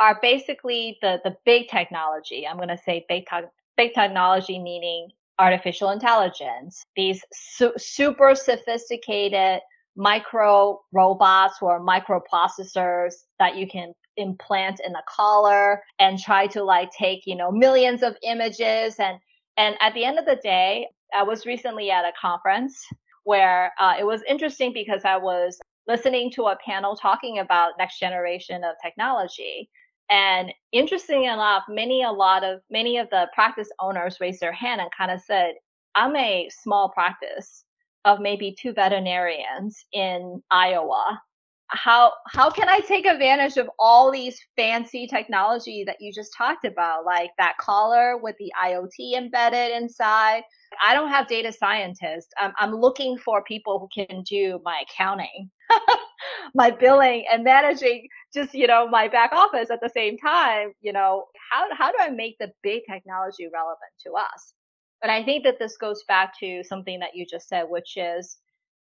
are 0.00 0.18
basically 0.20 0.98
the 1.02 1.20
the 1.24 1.36
big 1.44 1.68
technology. 1.68 2.46
I'm 2.46 2.56
going 2.56 2.68
to 2.68 2.78
say 2.78 3.04
big 3.08 3.26
te- 3.26 3.48
big 3.76 3.94
technology 3.94 4.58
meaning 4.58 5.08
artificial 5.38 5.90
intelligence. 5.90 6.84
These 6.96 7.24
su- 7.32 7.72
super 7.76 8.34
sophisticated 8.34 9.60
micro 9.96 10.80
robots 10.92 11.58
or 11.60 11.80
microprocessors 11.80 13.14
that 13.38 13.56
you 13.56 13.66
can 13.66 13.92
implant 14.16 14.80
in 14.84 14.92
the 14.92 15.02
collar 15.08 15.82
and 15.98 16.18
try 16.18 16.46
to 16.46 16.62
like 16.62 16.90
take 16.92 17.22
you 17.26 17.36
know 17.36 17.50
millions 17.50 18.02
of 18.02 18.16
images. 18.22 18.96
And 18.98 19.18
and 19.56 19.76
at 19.80 19.94
the 19.94 20.04
end 20.04 20.18
of 20.18 20.24
the 20.24 20.40
day 20.42 20.88
i 21.16 21.22
was 21.22 21.46
recently 21.46 21.90
at 21.90 22.04
a 22.04 22.12
conference 22.20 22.84
where 23.22 23.72
uh, 23.80 23.94
it 23.98 24.04
was 24.04 24.22
interesting 24.28 24.72
because 24.72 25.02
i 25.04 25.16
was 25.16 25.58
listening 25.86 26.30
to 26.32 26.44
a 26.44 26.58
panel 26.64 26.96
talking 26.96 27.38
about 27.38 27.72
next 27.78 27.98
generation 27.98 28.64
of 28.64 28.74
technology. 28.82 29.68
And 30.10 30.52
interesting 30.72 31.24
enough, 31.24 31.64
many 31.68 32.02
a 32.02 32.10
lot 32.10 32.44
of 32.44 32.60
many 32.70 32.98
of 32.98 33.08
the 33.10 33.28
practice 33.34 33.68
owners 33.80 34.18
raised 34.20 34.40
their 34.40 34.52
hand 34.52 34.80
and 34.80 34.90
kind 34.96 35.10
of 35.10 35.20
said, 35.20 35.54
"I'm 35.94 36.14
a 36.16 36.48
small 36.50 36.90
practice 36.90 37.64
of 38.04 38.20
maybe 38.20 38.56
two 38.58 38.72
veterinarians 38.72 39.84
in 39.92 40.42
Iowa. 40.50 41.20
How 41.68 42.12
how 42.28 42.50
can 42.50 42.68
I 42.68 42.80
take 42.80 43.06
advantage 43.06 43.56
of 43.56 43.70
all 43.78 44.10
these 44.12 44.38
fancy 44.54 45.06
technology 45.06 45.82
that 45.86 45.96
you 46.00 46.12
just 46.12 46.34
talked 46.36 46.64
about, 46.64 47.04
like 47.04 47.30
that 47.38 47.56
collar 47.58 48.18
with 48.18 48.36
the 48.38 48.52
IoT 48.62 49.14
embedded 49.16 49.74
inside? 49.74 50.42
I 50.84 50.92
don't 50.92 51.08
have 51.08 51.26
data 51.26 51.52
scientists. 51.52 52.28
I'm, 52.38 52.52
I'm 52.58 52.74
looking 52.74 53.16
for 53.16 53.42
people 53.44 53.78
who 53.78 54.04
can 54.06 54.22
do 54.22 54.60
my 54.64 54.82
accounting, 54.88 55.50
my 56.54 56.70
billing, 56.70 57.24
and 57.32 57.44
managing 57.44 58.08
just 58.34 58.52
you 58.52 58.66
know 58.66 58.86
my 58.88 59.08
back 59.08 59.32
office 59.32 59.70
at 59.70 59.80
the 59.80 59.88
same 59.88 60.18
time 60.18 60.72
you 60.80 60.92
know 60.92 61.26
how 61.50 61.66
how 61.72 61.90
do 61.90 61.96
i 62.00 62.10
make 62.10 62.36
the 62.40 62.52
big 62.62 62.82
technology 62.90 63.48
relevant 63.52 63.92
to 64.04 64.10
us 64.12 64.52
but 65.04 65.10
i 65.10 65.22
think 65.22 65.44
that 65.44 65.58
this 65.58 65.76
goes 65.76 66.02
back 66.08 66.32
to 66.40 66.64
something 66.64 66.98
that 66.98 67.14
you 67.14 67.26
just 67.30 67.46
said 67.48 67.64
which 67.68 67.96
is 67.98 68.38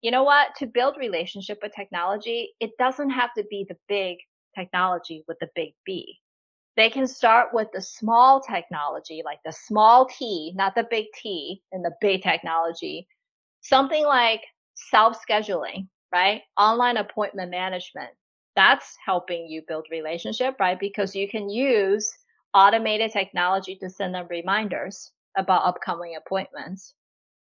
you 0.02 0.12
know 0.12 0.24
what? 0.24 0.50
To 0.60 0.68
build 0.68 0.96
relationship 0.98 1.60
with 1.62 1.74
technology 1.76 2.54
it 2.60 2.72
doesn't 2.80 3.10
have 3.12 3.34
to 3.36 3.44
be 3.50 3.66
the 3.68 3.78
big 3.88 4.18
technology 4.56 5.24
with 5.28 5.38
the 5.40 5.50
big 5.56 5.74
b. 5.86 6.18
They 6.76 6.90
can 6.90 7.08
start 7.08 7.50
with 7.54 7.68
the 7.74 7.82
small 7.82 8.42
technology 8.42 9.22
like 9.26 9.40
the 9.46 9.52
small 9.52 10.06
t 10.06 10.54
not 10.56 10.76
the 10.76 10.88
big 10.90 11.06
t 11.16 11.62
in 11.72 11.82
the 11.82 11.94
big 12.02 12.22
technology. 12.24 13.08
Something 13.62 14.06
like 14.06 14.42
self 14.76 15.18
scheduling 15.28 15.88
right? 16.14 16.42
Online 16.58 16.98
appointment 16.98 17.52
management. 17.52 18.12
That's 18.56 18.96
helping 19.06 19.48
you 19.48 19.62
build 19.68 19.88
relationship, 19.92 20.56
right? 20.60 20.80
Because 20.80 21.16
you 21.16 21.28
can 21.28 21.50
use 21.50 22.10
automated 22.54 23.12
technology 23.12 23.76
to 23.82 23.90
send 23.90 24.16
them 24.16 24.26
reminders 24.30 25.12
about 25.38 25.66
upcoming 25.66 26.16
appointments. 26.16 26.94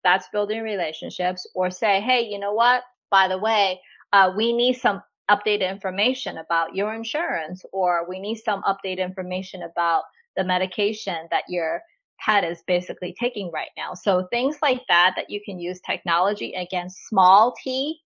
That's 0.04 0.28
building 0.32 0.62
relationships 0.62 1.46
or 1.54 1.70
say, 1.70 2.00
hey, 2.00 2.22
you 2.22 2.38
know 2.38 2.52
what? 2.52 2.82
By 3.10 3.28
the 3.28 3.38
way, 3.38 3.80
uh, 4.12 4.32
we 4.36 4.52
need 4.52 4.74
some 4.74 5.02
updated 5.30 5.68
information 5.68 6.38
about 6.38 6.74
your 6.74 6.94
insurance 6.94 7.64
or 7.72 8.06
we 8.08 8.20
need 8.20 8.36
some 8.36 8.62
updated 8.62 9.00
information 9.00 9.62
about 9.62 10.04
the 10.36 10.44
medication 10.44 11.26
that 11.30 11.44
your 11.48 11.82
pet 12.20 12.44
is 12.44 12.62
basically 12.66 13.14
taking 13.18 13.50
right 13.52 13.70
now. 13.76 13.94
So 13.94 14.26
things 14.30 14.56
like 14.62 14.82
that, 14.88 15.14
that 15.16 15.30
you 15.30 15.40
can 15.44 15.58
use 15.58 15.80
technology 15.80 16.52
against 16.54 17.06
small 17.08 17.54
t, 17.62 18.00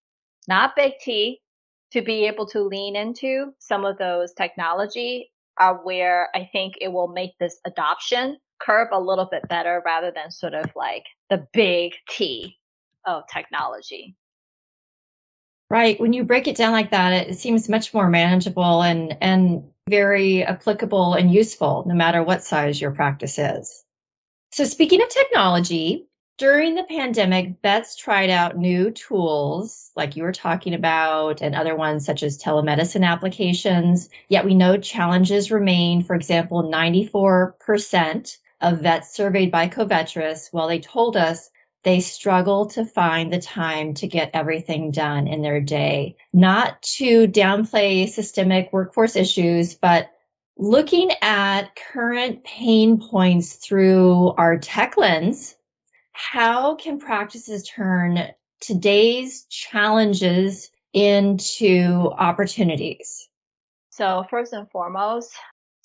not 0.48 0.76
big 0.76 0.94
T, 1.00 1.40
to 1.92 2.02
be 2.02 2.26
able 2.26 2.46
to 2.46 2.60
lean 2.62 2.96
into 2.96 3.52
some 3.58 3.84
of 3.84 3.98
those 3.98 4.32
technology 4.32 5.30
are 5.58 5.76
where 5.84 6.30
I 6.34 6.48
think 6.50 6.74
it 6.80 6.88
will 6.88 7.08
make 7.08 7.32
this 7.38 7.58
adoption 7.66 8.38
curve 8.64 8.88
a 8.92 9.00
little 9.00 9.26
bit 9.26 9.48
better 9.48 9.82
rather 9.84 10.10
than 10.14 10.30
sort 10.30 10.54
of 10.54 10.66
like 10.76 11.04
the 11.30 11.46
big 11.52 11.92
T 12.08 12.58
of 13.06 13.24
technology. 13.32 14.16
Right. 15.70 15.98
When 16.00 16.12
you 16.12 16.24
break 16.24 16.48
it 16.48 16.56
down 16.56 16.72
like 16.72 16.90
that, 16.90 17.12
it 17.12 17.38
seems 17.38 17.68
much 17.68 17.94
more 17.94 18.08
manageable 18.08 18.82
and, 18.82 19.16
and 19.22 19.64
very 19.88 20.44
applicable 20.44 21.14
and 21.14 21.32
useful 21.32 21.84
no 21.86 21.94
matter 21.94 22.22
what 22.22 22.44
size 22.44 22.80
your 22.80 22.90
practice 22.90 23.38
is. 23.38 23.84
So 24.52 24.64
speaking 24.64 25.02
of 25.02 25.08
technology, 25.08 26.06
during 26.38 26.74
the 26.74 26.84
pandemic, 26.84 27.54
vets 27.62 27.96
tried 27.96 28.28
out 28.28 28.56
new 28.58 28.90
tools 28.90 29.90
like 29.96 30.16
you 30.16 30.22
were 30.22 30.32
talking 30.32 30.74
about 30.74 31.40
and 31.40 31.54
other 31.54 31.76
ones 31.76 32.04
such 32.04 32.22
as 32.22 32.36
telemedicine 32.42 33.06
applications. 33.06 34.08
Yet 34.28 34.44
we 34.44 34.54
know 34.54 34.76
challenges 34.76 35.50
remain. 35.50 36.02
For 36.02 36.14
example, 36.14 36.64
94% 36.64 38.38
of 38.62 38.80
vets 38.80 39.14
surveyed 39.14 39.50
by 39.50 39.68
Covetrus, 39.68 40.52
well, 40.52 40.68
they 40.68 40.78
told 40.78 41.16
us 41.16 41.50
they 41.84 42.00
struggle 42.00 42.66
to 42.66 42.84
find 42.84 43.32
the 43.32 43.40
time 43.40 43.92
to 43.94 44.06
get 44.06 44.30
everything 44.32 44.90
done 44.90 45.26
in 45.26 45.42
their 45.42 45.60
day. 45.60 46.16
Not 46.32 46.80
to 46.82 47.26
downplay 47.26 48.08
systemic 48.08 48.72
workforce 48.72 49.16
issues, 49.16 49.74
but 49.74 50.10
looking 50.56 51.10
at 51.22 51.74
current 51.92 52.44
pain 52.44 53.00
points 53.00 53.54
through 53.54 54.28
our 54.38 54.58
tech 54.58 54.96
lens, 54.96 55.56
how 56.12 56.76
can 56.76 56.98
practices 56.98 57.68
turn 57.68 58.28
today's 58.60 59.44
challenges 59.46 60.70
into 60.92 62.12
opportunities? 62.16 63.28
So, 63.90 64.24
first 64.30 64.52
and 64.52 64.70
foremost, 64.70 65.34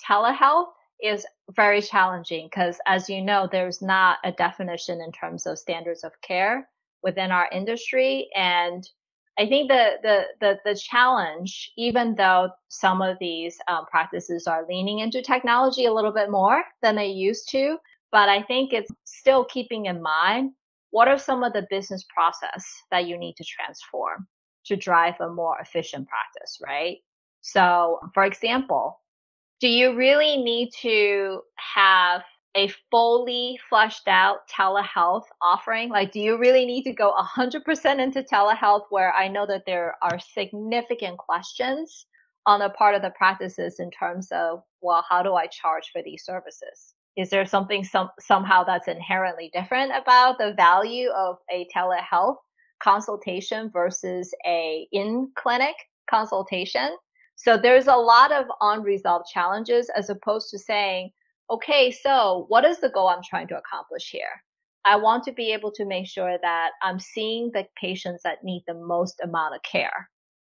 telehealth 0.07 0.67
is 1.01 1.25
very 1.55 1.81
challenging 1.81 2.47
because, 2.47 2.79
as 2.85 3.09
you 3.09 3.21
know, 3.21 3.47
there's 3.49 3.81
not 3.81 4.17
a 4.23 4.31
definition 4.31 5.01
in 5.01 5.11
terms 5.11 5.45
of 5.45 5.57
standards 5.57 6.03
of 6.03 6.11
care 6.21 6.67
within 7.03 7.31
our 7.31 7.49
industry. 7.51 8.29
And 8.35 8.87
I 9.39 9.47
think 9.47 9.69
the, 9.69 9.91
the, 10.01 10.23
the, 10.41 10.59
the 10.65 10.75
challenge, 10.75 11.71
even 11.77 12.15
though 12.15 12.49
some 12.69 13.01
of 13.01 13.17
these 13.19 13.57
um, 13.67 13.85
practices 13.85 14.47
are 14.47 14.65
leaning 14.67 14.99
into 14.99 15.21
technology 15.21 15.85
a 15.85 15.93
little 15.93 16.11
bit 16.11 16.31
more 16.31 16.63
than 16.81 16.95
they 16.95 17.07
used 17.07 17.49
to, 17.51 17.77
but 18.11 18.29
I 18.29 18.41
think 18.43 18.73
it's 18.73 18.91
still 19.05 19.45
keeping 19.45 19.85
in 19.85 20.01
mind 20.01 20.51
what 20.91 21.07
are 21.07 21.19
some 21.19 21.43
of 21.43 21.53
the 21.53 21.67
business 21.69 22.05
process 22.13 22.65
that 22.91 23.07
you 23.07 23.17
need 23.17 23.35
to 23.35 23.43
transform 23.43 24.27
to 24.65 24.75
drive 24.75 25.15
a 25.19 25.29
more 25.29 25.57
efficient 25.59 26.07
practice, 26.07 26.59
right? 26.65 26.97
So, 27.41 27.99
for 28.13 28.23
example, 28.23 28.99
do 29.59 29.67
you 29.67 29.95
really 29.95 30.37
need 30.37 30.69
to 30.81 31.41
have 31.75 32.21
a 32.55 32.71
fully 32.91 33.59
fleshed 33.69 34.07
out 34.07 34.39
telehealth 34.49 35.25
offering? 35.41 35.89
Like, 35.89 36.11
do 36.11 36.19
you 36.19 36.37
really 36.37 36.65
need 36.65 36.83
to 36.83 36.93
go 36.93 37.13
100% 37.37 37.99
into 37.99 38.23
telehealth 38.23 38.85
where 38.89 39.13
I 39.13 39.27
know 39.27 39.45
that 39.45 39.63
there 39.65 39.95
are 40.01 40.19
significant 40.19 41.17
questions 41.17 42.05
on 42.45 42.59
the 42.59 42.69
part 42.69 42.95
of 42.95 43.01
the 43.01 43.11
practices 43.11 43.79
in 43.79 43.91
terms 43.91 44.29
of, 44.31 44.63
well, 44.81 45.03
how 45.07 45.21
do 45.21 45.33
I 45.33 45.47
charge 45.47 45.89
for 45.91 46.01
these 46.01 46.23
services? 46.23 46.93
Is 47.15 47.29
there 47.29 47.45
something 47.45 47.83
some, 47.83 48.09
somehow 48.19 48.63
that's 48.63 48.87
inherently 48.87 49.49
different 49.53 49.91
about 49.91 50.37
the 50.37 50.53
value 50.55 51.09
of 51.09 51.37
a 51.51 51.67
telehealth 51.75 52.37
consultation 52.81 53.69
versus 53.71 54.31
a 54.45 54.87
in 54.91 55.29
clinic 55.35 55.75
consultation? 56.09 56.95
So 57.37 57.55
there's 57.55 57.87
a 57.87 57.95
lot 57.95 58.31
of 58.31 58.47
unresolved 58.61 59.27
challenges 59.31 59.89
as 59.95 60.09
opposed 60.09 60.49
to 60.49 60.59
saying, 60.59 61.11
okay, 61.51 61.91
so 61.91 62.45
what 62.49 62.65
is 62.65 62.79
the 62.79 62.89
goal 62.89 63.07
I'm 63.09 63.23
trying 63.23 63.47
to 63.49 63.57
accomplish 63.57 64.09
here? 64.09 64.43
I 64.85 64.95
want 64.95 65.23
to 65.25 65.31
be 65.31 65.53
able 65.53 65.71
to 65.73 65.85
make 65.85 66.07
sure 66.07 66.37
that 66.41 66.71
I'm 66.81 66.99
seeing 66.99 67.51
the 67.53 67.67
patients 67.79 68.23
that 68.23 68.43
need 68.43 68.63
the 68.67 68.73
most 68.73 69.21
amount 69.23 69.55
of 69.55 69.61
care. 69.61 70.09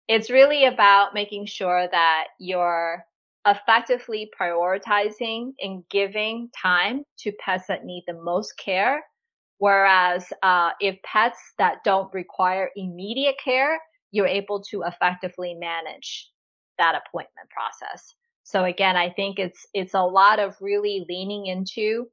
It's 0.08 0.32
really 0.32 0.66
about 0.66 1.14
making 1.14 1.46
sure 1.46 1.88
that 1.92 2.28
you're 2.40 3.06
effectively 3.48 4.32
prioritizing 4.40 5.52
and 5.62 5.84
giving 5.90 6.50
time 6.60 7.04
to 7.20 7.32
pets 7.34 7.68
that 7.68 7.86
need 7.86 8.06
the 8.08 8.20
most 8.22 8.58
care. 8.58 9.04
Whereas 9.60 10.26
uh, 10.42 10.72
if 10.80 10.98
pets 11.04 11.40
that 11.60 11.84
don't 11.86 12.12
require 12.12 12.72
immediate 12.76 13.36
care, 13.44 13.80
you're 14.12 14.28
able 14.28 14.64
to 14.72 14.82
effectively 14.84 15.54
manage 15.54 16.31
that 16.82 16.96
appointment 17.06 17.48
process. 17.50 18.16
So 18.44 18.66
again, 18.66 18.98
I 18.98 19.12
think 19.12 19.40
it's 19.40 19.66
it's 19.74 19.94
a 19.94 20.02
lot 20.02 20.40
of 20.40 20.58
really 20.60 21.06
leaning 21.08 21.46
into 21.46 22.08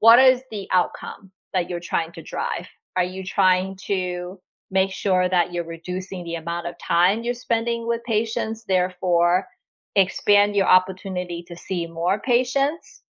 what 0.00 0.18
is 0.18 0.42
the 0.50 0.66
outcome 0.72 1.30
that 1.52 1.68
you're 1.68 1.80
trying 1.80 2.12
to 2.12 2.22
drive? 2.22 2.66
Are 2.96 3.04
you 3.04 3.22
trying 3.22 3.76
to 3.86 4.40
make 4.70 4.92
sure 4.92 5.28
that 5.28 5.52
you're 5.52 5.64
reducing 5.64 6.24
the 6.24 6.36
amount 6.36 6.66
of 6.66 6.74
time 6.78 7.22
you're 7.22 7.34
spending 7.34 7.86
with 7.86 8.02
patients, 8.04 8.64
therefore 8.64 9.46
expand 9.94 10.54
your 10.54 10.66
opportunity 10.66 11.44
to 11.48 11.56
see 11.56 11.86
more 11.86 12.20
patients? 12.20 13.02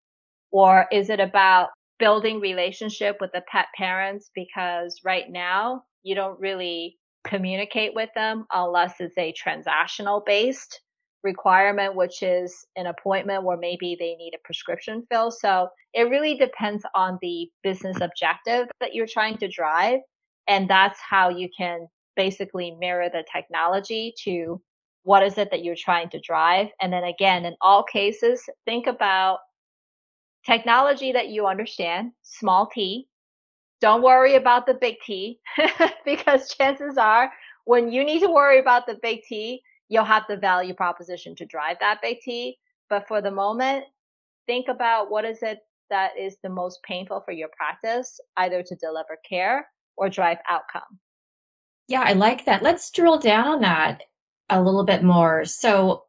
Or 0.50 0.87
is 0.93 1.11
it 1.11 1.21
about 1.21 1.71
building 1.99 2.41
relationship 2.41 3.19
with 3.21 3.32
the 3.32 3.43
pet 3.50 3.67
parents 3.76 4.30
because 4.35 5.00
right 5.04 5.30
now 5.30 5.82
you 6.02 6.15
don't 6.15 6.39
really 6.39 6.99
communicate 7.25 7.95
with 7.95 8.11
them 8.15 8.47
unless 8.52 8.95
it's 9.00 9.19
a 9.19 9.35
transactional 9.35 10.25
based 10.25 10.80
requirement, 11.26 11.95
which 11.95 12.23
is 12.23 12.65
an 12.76 12.86
appointment 12.86 13.43
where 13.43 13.58
maybe 13.58 13.97
they 13.99 14.15
need 14.15 14.32
a 14.34 14.45
prescription 14.45 15.06
fill. 15.10 15.30
So 15.30 15.69
it 15.93 16.08
really 16.08 16.36
depends 16.36 16.84
on 16.95 17.19
the 17.21 17.50
business 17.62 17.99
objective 18.00 18.69
that 18.80 18.95
you're 18.95 19.06
trying 19.06 19.36
to 19.39 19.49
drive. 19.49 20.00
And 20.49 20.71
that's 20.71 20.99
how 21.00 21.28
you 21.28 21.49
can 21.56 21.89
basically 22.15 22.71
mirror 22.71 23.10
the 23.10 23.25
technology 23.30 24.15
to 24.25 24.62
what 25.02 25.23
is 25.23 25.36
it 25.36 25.50
that 25.50 25.65
you're 25.65 25.76
trying 25.76 26.08
to 26.10 26.21
drive. 26.21 26.69
And 26.80 26.93
then 26.93 27.04
again, 27.04 27.45
in 27.45 27.54
all 27.60 27.82
cases, 27.82 28.43
think 28.65 28.86
about 28.86 29.41
technology 30.47 31.12
that 31.12 31.28
you 31.28 31.47
understand, 31.47 32.12
small 32.23 32.67
t. 32.73 33.08
Don't 33.80 34.02
worry 34.02 34.36
about 34.36 34.67
the 34.67 34.75
big 34.75 34.97
T 35.04 35.39
because 36.06 36.54
chances 36.54 36.97
are 36.97 37.30
when 37.67 37.91
you 37.93 38.04
need 38.04 38.21
to 38.21 38.30
worry 38.30 38.58
about 38.58 38.86
the 38.86 38.99
big 39.02 39.23
T, 39.28 39.60
you'll 39.89 40.05
have 40.05 40.25
the 40.29 40.37
value 40.37 40.75
proposition 40.75 41.35
to 41.37 41.47
drive 41.47 41.77
that 41.81 42.01
T. 42.03 42.59
But 42.89 43.07
for 43.09 43.21
the 43.21 43.31
moment, 43.31 43.85
think 44.47 44.69
about 44.69 45.11
what 45.11 45.25
is 45.25 45.43
it 45.43 45.59
that 45.91 46.17
is 46.19 46.37
the 46.43 46.49
most 46.49 46.83
painful 46.83 47.23
for 47.25 47.33
your 47.33 47.49
practice, 47.57 48.19
either 48.37 48.63
to 48.63 48.75
deliver 48.77 49.19
care 49.29 49.69
or 49.97 50.09
drive 50.09 50.39
outcome. 50.49 50.99
Yeah, 51.89 52.03
I 52.03 52.15
like 52.15 52.45
that. 52.47 52.63
Let's 52.63 52.91
drill 52.91 53.19
down 53.19 53.47
on 53.47 53.61
that 53.61 54.03
a 54.51 54.61
little 54.61 54.85
bit 54.85 55.03
more. 55.03 55.45
So, 55.45 56.05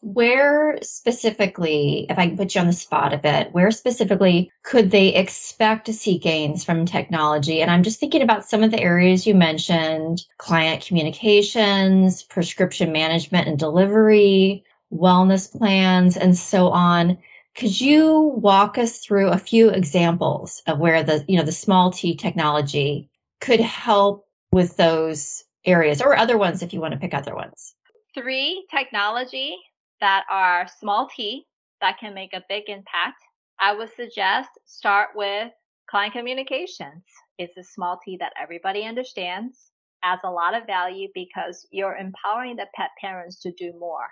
where 0.00 0.78
specifically, 0.82 2.06
if 2.08 2.18
I 2.18 2.26
can 2.28 2.36
put 2.36 2.54
you 2.54 2.60
on 2.60 2.68
the 2.68 2.72
spot 2.72 3.12
a 3.12 3.18
bit, 3.18 3.52
where 3.52 3.70
specifically 3.70 4.50
could 4.62 4.90
they 4.90 5.14
expect 5.14 5.86
to 5.86 5.92
see 5.92 6.18
gains 6.18 6.64
from 6.64 6.86
technology? 6.86 7.60
And 7.60 7.70
I'm 7.70 7.82
just 7.82 7.98
thinking 7.98 8.22
about 8.22 8.48
some 8.48 8.62
of 8.62 8.70
the 8.70 8.80
areas 8.80 9.26
you 9.26 9.34
mentioned 9.34 10.24
client 10.38 10.84
communications, 10.86 12.22
prescription 12.22 12.92
management 12.92 13.48
and 13.48 13.58
delivery, 13.58 14.64
wellness 14.92 15.50
plans, 15.50 16.16
and 16.16 16.36
so 16.36 16.68
on. 16.68 17.18
Could 17.56 17.80
you 17.80 18.34
walk 18.36 18.78
us 18.78 18.98
through 18.98 19.28
a 19.28 19.38
few 19.38 19.68
examples 19.70 20.62
of 20.68 20.78
where 20.78 21.02
the, 21.02 21.24
you 21.26 21.36
know, 21.36 21.44
the 21.44 21.50
small 21.50 21.90
t 21.90 22.14
technology 22.14 23.10
could 23.40 23.60
help 23.60 24.26
with 24.52 24.76
those 24.76 25.44
areas 25.64 26.00
or 26.00 26.16
other 26.16 26.38
ones 26.38 26.62
if 26.62 26.72
you 26.72 26.80
want 26.80 26.94
to 26.94 27.00
pick 27.00 27.14
other 27.14 27.34
ones? 27.34 27.74
Three 28.14 28.64
technology 28.70 29.56
that 30.00 30.24
are 30.30 30.66
small 30.80 31.08
t 31.14 31.46
that 31.80 31.98
can 31.98 32.14
make 32.14 32.32
a 32.32 32.44
big 32.48 32.64
impact, 32.68 33.22
I 33.60 33.74
would 33.74 33.94
suggest 33.94 34.50
start 34.66 35.10
with 35.14 35.50
client 35.90 36.12
communications. 36.12 37.04
It's 37.38 37.56
a 37.56 37.64
small 37.64 37.98
t 38.04 38.16
that 38.18 38.32
everybody 38.40 38.84
understands, 38.84 39.70
adds 40.04 40.22
a 40.24 40.30
lot 40.30 40.54
of 40.54 40.66
value 40.66 41.08
because 41.14 41.66
you're 41.70 41.96
empowering 41.96 42.56
the 42.56 42.66
pet 42.74 42.90
parents 43.00 43.40
to 43.42 43.52
do 43.52 43.72
more 43.78 44.08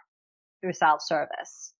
through 0.60 0.72
self 0.72 1.02
service. 1.02 1.74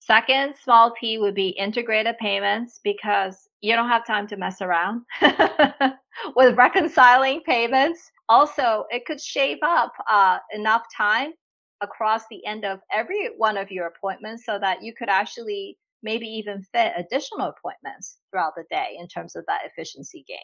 Second, 0.00 0.54
small 0.62 0.92
t 0.92 1.18
would 1.18 1.34
be 1.34 1.48
integrated 1.48 2.16
payments 2.18 2.80
because 2.84 3.48
you 3.60 3.74
don't 3.74 3.88
have 3.88 4.06
time 4.06 4.26
to 4.28 4.36
mess 4.36 4.62
around 4.62 5.02
with 6.36 6.56
reconciling 6.56 7.40
payments. 7.44 8.10
Also, 8.28 8.84
it 8.90 9.04
could 9.04 9.20
shave 9.20 9.58
up 9.64 9.92
uh, 10.08 10.38
enough 10.52 10.82
time 10.96 11.32
across 11.80 12.22
the 12.30 12.44
end 12.46 12.64
of 12.64 12.80
every 12.92 13.30
one 13.36 13.56
of 13.56 13.70
your 13.70 13.86
appointments 13.86 14.44
so 14.44 14.58
that 14.58 14.82
you 14.82 14.94
could 14.94 15.08
actually 15.08 15.78
maybe 16.02 16.26
even 16.26 16.62
fit 16.62 16.92
additional 16.96 17.48
appointments 17.48 18.18
throughout 18.30 18.54
the 18.56 18.64
day 18.70 18.96
in 18.98 19.08
terms 19.08 19.36
of 19.36 19.44
that 19.46 19.62
efficiency 19.64 20.24
gain. 20.28 20.38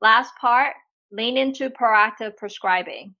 Last 0.00 0.32
part, 0.40 0.74
lean 1.10 1.36
into 1.36 1.70
proactive 1.70 2.36
prescribing. 2.36 3.14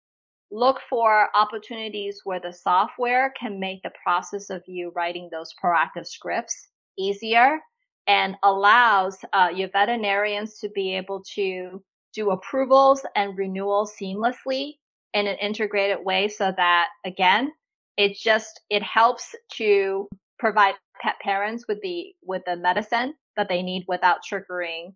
Look 0.50 0.80
for 0.88 1.28
opportunities 1.34 2.20
where 2.24 2.40
the 2.40 2.52
software 2.52 3.32
can 3.38 3.58
make 3.58 3.82
the 3.82 3.92
process 4.02 4.50
of 4.50 4.62
you 4.66 4.92
writing 4.94 5.28
those 5.30 5.54
proactive 5.62 6.06
scripts 6.06 6.68
easier 6.98 7.58
and 8.06 8.36
allows 8.42 9.18
uh, 9.32 9.48
your 9.54 9.68
veterinarians 9.68 10.58
to 10.58 10.68
be 10.70 10.94
able 10.94 11.22
to 11.34 11.82
do 12.14 12.30
approvals 12.30 13.02
and 13.16 13.38
renewals 13.38 13.94
seamlessly 14.00 14.74
in 15.14 15.26
an 15.26 15.36
integrated 15.36 16.04
way 16.04 16.28
so 16.28 16.52
that 16.56 16.88
again 17.04 17.52
it 17.96 18.16
just 18.16 18.60
it 18.70 18.82
helps 18.82 19.34
to 19.54 20.08
provide 20.38 20.74
pet 21.00 21.14
parents 21.20 21.64
with 21.68 21.80
the 21.82 22.14
with 22.22 22.42
the 22.46 22.56
medicine 22.56 23.14
that 23.36 23.48
they 23.48 23.62
need 23.62 23.84
without 23.88 24.18
triggering 24.30 24.94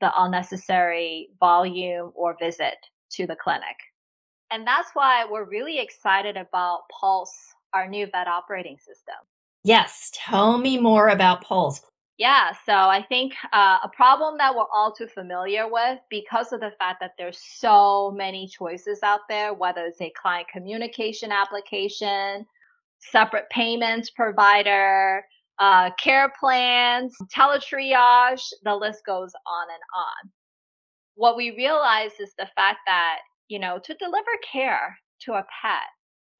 the 0.00 0.10
unnecessary 0.16 1.30
volume 1.40 2.10
or 2.14 2.36
visit 2.40 2.76
to 3.10 3.26
the 3.26 3.36
clinic. 3.36 3.76
And 4.50 4.66
that's 4.66 4.90
why 4.94 5.24
we're 5.30 5.48
really 5.48 5.78
excited 5.78 6.36
about 6.36 6.82
pulse 7.00 7.34
our 7.72 7.88
new 7.88 8.06
vet 8.06 8.28
operating 8.28 8.78
system. 8.78 9.16
Yes 9.64 10.10
tell 10.14 10.58
me 10.58 10.78
more 10.78 11.08
about 11.08 11.42
pulse 11.42 11.80
Yeah, 12.16 12.52
so 12.64 12.72
I 12.72 13.04
think 13.08 13.32
uh, 13.52 13.78
a 13.82 13.88
problem 13.88 14.38
that 14.38 14.54
we're 14.54 14.70
all 14.72 14.92
too 14.92 15.08
familiar 15.08 15.68
with 15.68 15.98
because 16.10 16.52
of 16.52 16.60
the 16.60 16.70
fact 16.78 17.00
that 17.00 17.14
there's 17.18 17.40
so 17.58 18.12
many 18.12 18.46
choices 18.46 19.00
out 19.02 19.22
there, 19.28 19.52
whether 19.52 19.86
it's 19.86 20.00
a 20.00 20.12
client 20.20 20.46
communication 20.52 21.32
application, 21.32 22.46
separate 23.00 23.50
payments 23.50 24.10
provider, 24.10 25.24
uh, 25.58 25.90
care 25.98 26.32
plans, 26.38 27.16
teletriage, 27.34 28.48
the 28.62 28.74
list 28.74 29.04
goes 29.04 29.32
on 29.46 29.66
and 29.70 29.82
on. 29.96 30.30
What 31.16 31.36
we 31.36 31.50
realize 31.56 32.12
is 32.20 32.32
the 32.38 32.48
fact 32.54 32.78
that, 32.86 33.18
you 33.48 33.58
know, 33.58 33.80
to 33.82 33.94
deliver 33.94 34.30
care 34.52 34.96
to 35.22 35.32
a 35.32 35.44
pet, 35.62 35.88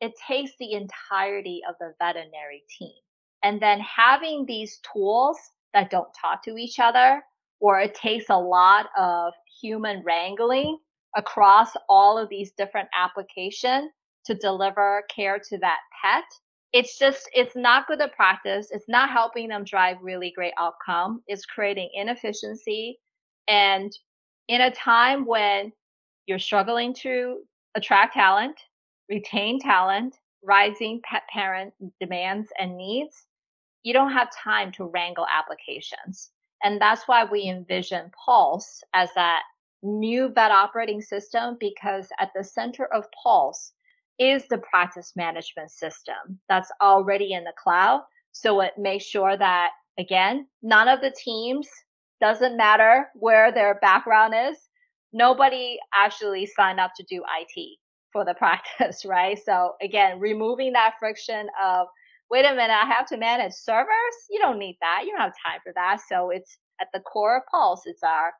it 0.01 0.13
takes 0.29 0.53
the 0.61 0.73
entirety 0.73 1.63
of 1.69 1.75
the 1.81 1.95
veterinary 1.99 2.63
team. 2.79 2.95
And 3.43 3.61
then 3.61 3.81
having 3.81 4.47
these 4.47 4.81
tools 4.93 5.37
that 5.75 5.91
don't 5.91 6.09
talk 6.19 6.43
to 6.45 6.57
each 6.57 6.79
other, 6.79 7.23
or 7.61 7.81
it 7.81 7.95
takes 7.95 8.27
a 8.31 8.39
lot 8.39 8.87
of 8.99 9.35
human 9.61 10.03
wrangling 10.05 10.79
across 11.17 11.71
all 11.89 12.19
of 12.19 12.29
these 12.29 12.53
different 12.57 12.89
applications 12.97 13.91
to 14.25 14.35
deliver 14.35 15.05
care 15.15 15.39
to 15.39 15.59
that 15.59 15.79
pet. 16.03 16.25
It's 16.73 16.99
just, 16.99 17.29
it's 17.33 17.55
not 17.55 17.87
good 17.87 18.01
at 18.01 18.15
practice. 18.17 18.69
It's 18.71 18.89
not 18.89 19.11
helping 19.11 19.49
them 19.49 19.63
drive 19.65 19.99
really 20.03 20.33
great 20.35 20.55
outcome. 20.59 21.23
It's 21.29 21.45
creating 21.47 21.91
inefficiency. 21.95 22.99
And 23.47 23.93
in 24.49 24.63
a 24.63 24.73
time 24.73 25.25
when 25.25 25.73
you're 26.27 26.39
struggling 26.39 26.95
to 26.95 27.43
attract 27.77 28.15
talent, 28.15 28.57
retain 29.09 29.61
talent, 29.61 30.17
rising 30.43 31.01
pet 31.05 31.23
parent 31.33 31.73
demands 32.01 32.49
and 32.59 32.77
needs, 32.77 33.27
you 33.85 33.93
don't 33.93 34.13
have 34.13 34.29
time 34.35 34.73
to 34.73 34.87
wrangle 34.87 35.27
applications. 35.31 36.31
And 36.65 36.81
that's 36.81 37.07
why 37.07 37.25
we 37.25 37.45
envision 37.45 38.11
Pulse 38.25 38.83
as 38.95 39.11
that 39.15 39.43
new 39.83 40.31
vet 40.31 40.51
operating 40.51 41.03
system 41.03 41.57
because 41.61 42.09
at 42.19 42.31
the 42.35 42.43
center 42.43 42.87
of 42.87 43.05
Pulse 43.23 43.73
is 44.19 44.49
the 44.49 44.59
practice 44.59 45.13
management 45.15 45.71
system 45.71 46.41
that's 46.49 46.73
already 46.81 47.35
in 47.35 47.45
the 47.45 47.53
cloud. 47.63 48.03
So 48.33 48.61
it 48.63 48.73
makes 48.79 49.05
sure 49.05 49.37
that 49.37 49.71
again, 49.99 50.49
none 50.63 50.89
of 50.89 51.01
the 51.01 51.15
teams 51.17 51.69
doesn't 52.21 52.57
matter 52.57 53.09
where 53.15 53.53
their 53.53 53.75
background 53.81 54.35
is. 54.51 54.57
Nobody 55.13 55.79
actually 55.95 56.47
signed 56.47 56.81
up 56.81 56.93
to 56.97 57.05
do 57.05 57.23
IT 57.39 57.79
for 58.11 58.25
the 58.25 58.35
practice, 58.39 59.05
right? 59.05 59.39
So 59.45 59.75
again, 59.83 60.19
removing 60.19 60.73
that 60.73 60.95
friction 60.99 61.49
of 61.63 61.89
wait 62.31 62.45
a 62.45 62.55
minute, 62.55 62.75
I 62.75 62.87
have 62.87 63.07
to 63.09 63.17
manage 63.17 63.53
servers. 63.53 64.17
You 64.31 64.41
don't 64.41 64.59
need 64.59 64.77
that. 64.81 65.03
You 65.05 65.13
don't 65.13 65.21
have 65.21 65.33
time 65.45 65.61
for 65.63 65.73
that. 65.75 66.01
So 66.09 66.31
it's 66.31 66.57
at 66.81 66.89
the 66.93 67.01
core 67.01 67.39
of 67.39 67.43
Pulse. 67.51 67.83
It's 67.87 68.03
our 68.03 68.33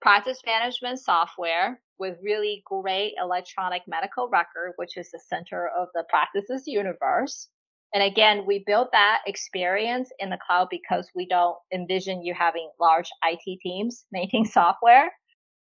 practice 0.00 0.40
management 0.46 1.00
software 1.00 1.80
with 1.98 2.16
really 2.22 2.62
great 2.64 3.14
electronic 3.20 3.82
medical 3.86 4.28
record, 4.28 4.72
which 4.76 4.96
is 4.96 5.10
the 5.10 5.20
center 5.28 5.68
of 5.76 5.88
the 5.94 6.04
practices 6.08 6.64
universe. 6.66 7.48
And 7.94 8.02
again, 8.02 8.44
we 8.46 8.64
built 8.66 8.90
that 8.92 9.22
experience 9.26 10.10
in 10.18 10.30
the 10.30 10.38
cloud 10.46 10.68
because 10.70 11.10
we 11.14 11.26
don't 11.26 11.56
envision 11.72 12.22
you 12.22 12.34
having 12.34 12.70
large 12.78 13.08
IT 13.24 13.60
teams 13.60 14.04
making 14.12 14.44
software. 14.44 15.10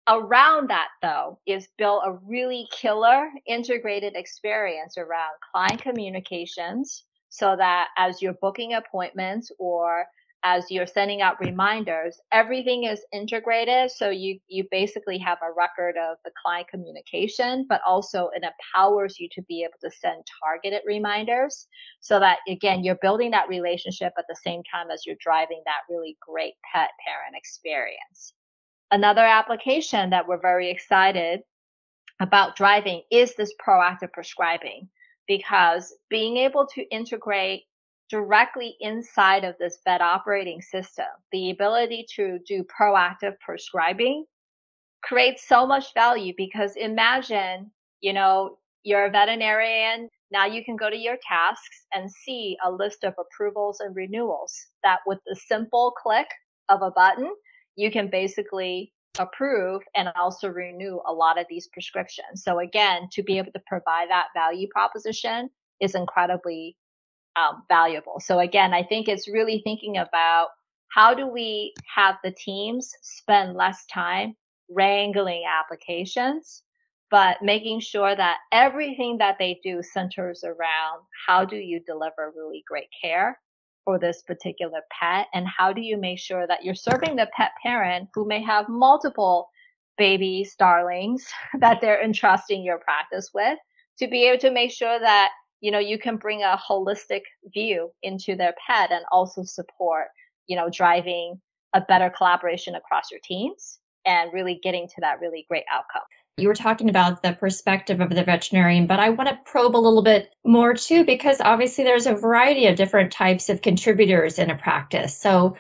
Around 0.09 0.71
that, 0.71 0.89
though, 1.03 1.41
is 1.47 1.67
built 1.79 2.03
a 2.07 2.13
really 2.13 2.69
killer 2.73 3.29
integrated 3.49 4.15
experience 4.15 4.97
around 4.97 5.33
client 5.53 5.83
communications, 5.83 7.05
so 7.29 7.57
that 7.57 7.89
as 7.97 8.23
you're 8.23 8.37
booking 8.41 8.75
appointments 8.75 9.51
or 9.59 10.07
as 10.45 10.71
you're 10.71 10.87
sending 10.87 11.23
out 11.23 11.41
reminders, 11.41 12.21
everything 12.31 12.85
is 12.85 13.05
integrated. 13.13 13.91
So 13.91 14.11
you, 14.11 14.39
you 14.47 14.65
basically 14.71 15.19
have 15.19 15.39
a 15.43 15.53
record 15.53 15.97
of 15.97 16.19
the 16.25 16.31
client 16.41 16.69
communication, 16.69 17.67
but 17.69 17.81
also 17.85 18.31
it 18.35 18.45
empowers 18.45 19.19
you 19.19 19.29
to 19.33 19.43
be 19.43 19.65
able 19.65 19.79
to 19.83 19.91
send 19.99 20.23
targeted 20.45 20.83
reminders 20.87 21.67
so 21.99 22.21
that 22.21 22.39
again, 22.49 22.85
you're 22.85 22.99
building 23.03 23.33
that 23.33 23.49
relationship 23.49 24.13
at 24.17 24.27
the 24.29 24.37
same 24.45 24.63
time 24.73 24.91
as 24.93 25.03
you're 25.05 25.17
driving 25.21 25.63
that 25.65 25.81
really 25.91 26.17
great 26.21 26.55
pet 26.73 26.91
parent 27.05 27.35
experience. 27.35 28.35
Another 28.93 29.25
application 29.25 30.11
that 30.11 30.29
we're 30.29 30.41
very 30.41 30.71
excited 30.71 31.41
about 32.21 32.55
driving 32.55 33.03
is 33.11 33.35
this 33.35 33.53
proactive 33.61 34.13
prescribing 34.13 34.89
because 35.27 35.95
being 36.09 36.37
able 36.37 36.67
to 36.75 36.83
integrate 36.95 37.65
directly 38.09 38.77
inside 38.81 39.45
of 39.45 39.57
this 39.59 39.79
vet 39.85 40.01
operating 40.01 40.61
system, 40.61 41.07
the 41.33 41.51
ability 41.51 42.07
to 42.15 42.39
do 42.47 42.65
proactive 42.65 43.39
prescribing 43.41 44.25
creates 45.03 45.47
so 45.47 45.67
much 45.67 45.93
value 45.95 46.33
because 46.37 46.77
imagine, 46.77 47.71
you 48.01 48.13
know, 48.13 48.59
you're 48.85 49.07
a 49.07 49.11
veterinarian. 49.11 50.09
Now 50.31 50.47
you 50.47 50.65
can 50.65 50.77
go 50.77 50.89
to 50.89 50.97
your 50.97 51.17
tasks 51.27 51.87
and 51.93 52.11
see 52.11 52.57
a 52.65 52.71
list 52.71 53.05
of 53.05 53.15
approvals 53.19 53.81
and 53.81 53.95
renewals 53.95 54.55
that 54.85 55.01
with 55.07 55.19
the 55.27 55.37
simple 55.37 55.93
click 56.01 56.29
of 56.69 56.83
a 56.83 56.91
button, 56.91 57.33
you 57.77 57.91
can 57.91 58.09
basically 58.09 58.93
approve 59.19 59.83
and 59.95 60.09
also 60.17 60.49
renew 60.49 61.01
a 61.07 61.13
lot 61.13 61.39
of 61.39 61.47
these 61.49 61.69
prescriptions. 61.69 62.43
So 62.43 62.59
again, 62.61 63.09
to 63.13 63.23
be 63.23 63.39
able 63.39 63.53
to 63.53 63.63
provide 63.67 64.11
that 64.11 64.29
value 64.35 64.69
proposition 64.71 65.51
is 65.81 65.95
incredibly 65.95 66.77
um, 67.37 67.65
valuable. 67.69 68.21
So 68.21 68.39
again, 68.39 68.73
I 68.73 68.83
think 68.83 69.09
it's 69.09 69.29
really 69.29 69.61
thinking 69.65 69.99
about 69.99 70.49
how 70.89 71.15
do 71.15 71.27
we 71.27 71.75
have 71.95 72.17
the 72.25 72.33
teams 72.33 72.93
spend 73.03 73.55
less 73.55 73.85
time 73.93 74.35
wrangling 74.71 75.45
applications, 75.47 76.63
but 77.11 77.37
making 77.43 77.81
sure 77.81 78.17
that 78.17 78.39
everything 78.53 79.19
that 79.19 79.37
they 79.39 79.61
do 79.63 79.83
centers 79.83 80.43
around 80.45 81.03
how 81.27 81.45
do 81.45 81.57
you 81.57 81.81
deliver 81.87 82.33
really 82.35 82.65
great 82.67 82.89
care 83.03 83.39
for 83.87 83.99
this 83.99 84.21
particular 84.21 84.81
pet? 84.91 85.29
And 85.33 85.47
how 85.47 85.73
do 85.73 85.81
you 85.81 85.97
make 85.97 86.19
sure 86.19 86.47
that 86.47 86.63
you're 86.63 86.75
serving 86.75 87.17
the 87.17 87.31
pet 87.35 87.53
parent 87.63 88.11
who 88.13 88.27
may 88.27 88.43
have 88.43 88.69
multiple 88.69 89.49
baby 89.97 90.45
starlings 90.45 91.27
that 91.61 91.81
they're 91.81 92.05
entrusting 92.05 92.63
your 92.63 92.79
practice 92.79 93.31
with 93.33 93.59
to 93.99 94.09
be 94.09 94.27
able 94.27 94.39
to 94.41 94.51
make 94.51 94.71
sure 94.71 94.99
that 95.01 95.31
you 95.61 95.71
know 95.71 95.79
you 95.79 95.99
can 95.99 96.17
bring 96.17 96.43
a 96.43 96.59
holistic 96.69 97.23
view 97.55 97.91
into 98.03 98.37
their 98.37 98.55
pet 98.67 98.93
and 98.93 99.05
also 99.11 99.43
support 99.43 100.09
you 100.49 100.57
know 100.57 100.69
driving 100.69 101.41
a 101.73 101.81
better 101.81 102.11
collaboration 102.11 102.75
across 102.75 103.11
your 103.11 103.21
teams 103.25 103.79
and 104.05 104.33
really 104.35 104.61
getting 104.63 104.87
to 104.87 105.01
that 105.01 105.19
really 105.21 105.47
great 105.49 105.65
outcome 105.73 106.03
you 106.39 106.49
were 106.49 106.55
talking 106.55 106.91
about 106.91 107.23
the 107.23 107.33
perspective 107.33 108.01
of 108.01 108.11
the 108.11 108.23
veterinarian, 108.23 108.87
but 108.87 109.01
I 109.01 109.09
want 109.09 109.29
to 109.31 109.39
probe 109.47 109.75
a 109.75 109.79
little 109.79 110.03
bit 110.03 110.35
more 110.45 110.75
too, 110.75 111.05
because 111.05 111.41
obviously 111.41 111.83
there's 111.83 112.07
a 112.07 112.15
variety 112.15 112.67
of 112.67 112.77
different 112.77 113.11
types 113.11 113.49
of 113.49 113.63
contributors 113.63 114.39
in 114.39 114.51
a 114.51 114.57
practice. 114.57 115.17
So, 115.17 115.57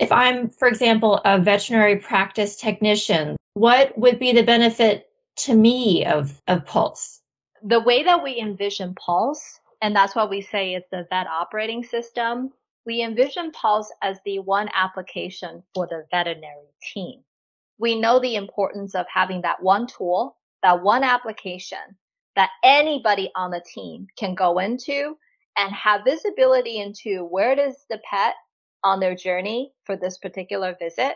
if 0.00 0.12
I'm, 0.12 0.50
for 0.50 0.68
example, 0.68 1.20
a 1.24 1.40
veterinary 1.40 1.96
practice 1.96 2.56
technician, 2.56 3.36
what 3.54 3.96
would 3.96 4.18
be 4.18 4.32
the 4.32 4.42
benefit 4.42 5.08
to 5.36 5.54
me 5.54 6.04
of, 6.04 6.42
of 6.48 6.66
Pulse? 6.66 7.22
The 7.62 7.80
way 7.80 8.02
that 8.02 8.22
we 8.22 8.38
envision 8.38 8.94
Pulse, 8.94 9.60
and 9.80 9.96
that's 9.96 10.14
why 10.14 10.24
we 10.26 10.42
say 10.42 10.74
it's 10.74 10.90
the 10.90 11.06
vet 11.08 11.26
operating 11.28 11.82
system, 11.82 12.50
we 12.84 13.02
envision 13.02 13.52
Pulse 13.52 13.90
as 14.02 14.18
the 14.26 14.40
one 14.40 14.68
application 14.74 15.62
for 15.72 15.86
the 15.86 16.04
veterinary 16.10 16.74
team 16.92 17.22
we 17.78 17.98
know 17.98 18.18
the 18.18 18.36
importance 18.36 18.94
of 18.94 19.06
having 19.12 19.42
that 19.42 19.62
one 19.62 19.86
tool, 19.86 20.36
that 20.62 20.82
one 20.82 21.04
application 21.04 21.78
that 22.34 22.50
anybody 22.62 23.30
on 23.34 23.50
the 23.50 23.64
team 23.74 24.06
can 24.18 24.34
go 24.34 24.58
into 24.58 25.16
and 25.56 25.72
have 25.72 26.04
visibility 26.04 26.78
into 26.78 27.24
where 27.24 27.56
does 27.56 27.86
the 27.88 27.98
pet 28.10 28.34
on 28.84 29.00
their 29.00 29.14
journey 29.14 29.72
for 29.84 29.96
this 29.96 30.18
particular 30.18 30.76
visit. 30.78 31.14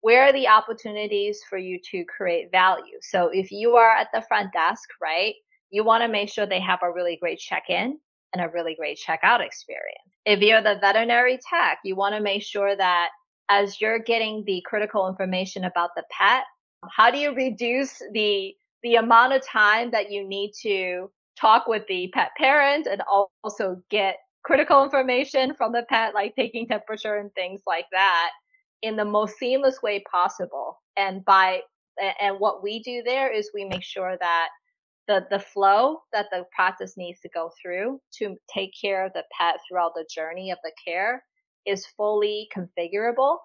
Where 0.00 0.24
are 0.24 0.32
the 0.32 0.48
opportunities 0.48 1.40
for 1.48 1.58
you 1.58 1.78
to 1.90 2.04
create 2.04 2.50
value? 2.50 2.98
So 3.00 3.28
if 3.28 3.50
you 3.50 3.76
are 3.76 3.90
at 3.90 4.08
the 4.12 4.24
front 4.28 4.52
desk 4.52 4.88
right 5.00 5.34
you 5.70 5.84
want 5.84 6.02
to 6.02 6.08
make 6.08 6.30
sure 6.30 6.46
they 6.46 6.60
have 6.60 6.78
a 6.82 6.90
really 6.90 7.18
great 7.20 7.38
check-in 7.38 7.98
and 8.32 8.42
a 8.42 8.48
really 8.48 8.74
great 8.74 8.98
checkout 8.98 9.40
experience. 9.40 9.98
If 10.24 10.40
you're 10.40 10.62
the 10.62 10.78
veterinary 10.80 11.38
tech 11.50 11.78
you 11.84 11.94
want 11.94 12.14
to 12.14 12.20
make 12.20 12.42
sure 12.42 12.74
that 12.74 13.10
as 13.48 13.80
you're 13.80 13.98
getting 13.98 14.44
the 14.46 14.62
critical 14.66 15.08
information 15.08 15.64
about 15.64 15.90
the 15.96 16.04
pet, 16.10 16.44
how 16.90 17.10
do 17.10 17.18
you 17.18 17.34
reduce 17.34 18.00
the 18.12 18.54
the 18.82 18.94
amount 18.94 19.32
of 19.32 19.44
time 19.44 19.90
that 19.90 20.10
you 20.10 20.26
need 20.26 20.52
to 20.62 21.10
talk 21.38 21.66
with 21.66 21.82
the 21.88 22.08
pet 22.14 22.30
parent 22.36 22.86
and 22.86 23.02
also 23.42 23.82
get 23.90 24.16
critical 24.44 24.84
information 24.84 25.52
from 25.54 25.72
the 25.72 25.84
pet, 25.88 26.14
like 26.14 26.34
taking 26.36 26.66
temperature 26.66 27.16
and 27.16 27.32
things 27.34 27.60
like 27.66 27.86
that, 27.92 28.30
in 28.82 28.96
the 28.96 29.04
most 29.04 29.36
seamless 29.38 29.82
way 29.82 30.02
possible. 30.10 30.80
And 30.96 31.24
by 31.24 31.62
and 32.20 32.38
what 32.38 32.62
we 32.62 32.80
do 32.82 33.02
there 33.04 33.32
is 33.32 33.50
we 33.52 33.64
make 33.64 33.82
sure 33.82 34.16
that 34.20 34.48
the 35.08 35.26
the 35.30 35.38
flow 35.38 35.98
that 36.12 36.26
the 36.30 36.44
practice 36.54 36.96
needs 36.96 37.18
to 37.20 37.28
go 37.30 37.50
through 37.60 38.00
to 38.18 38.36
take 38.52 38.72
care 38.80 39.04
of 39.04 39.12
the 39.14 39.24
pet 39.36 39.56
throughout 39.68 39.94
the 39.94 40.06
journey 40.14 40.50
of 40.52 40.58
the 40.62 40.72
care 40.86 41.24
is 41.66 41.86
fully 41.96 42.48
configurable 42.54 43.38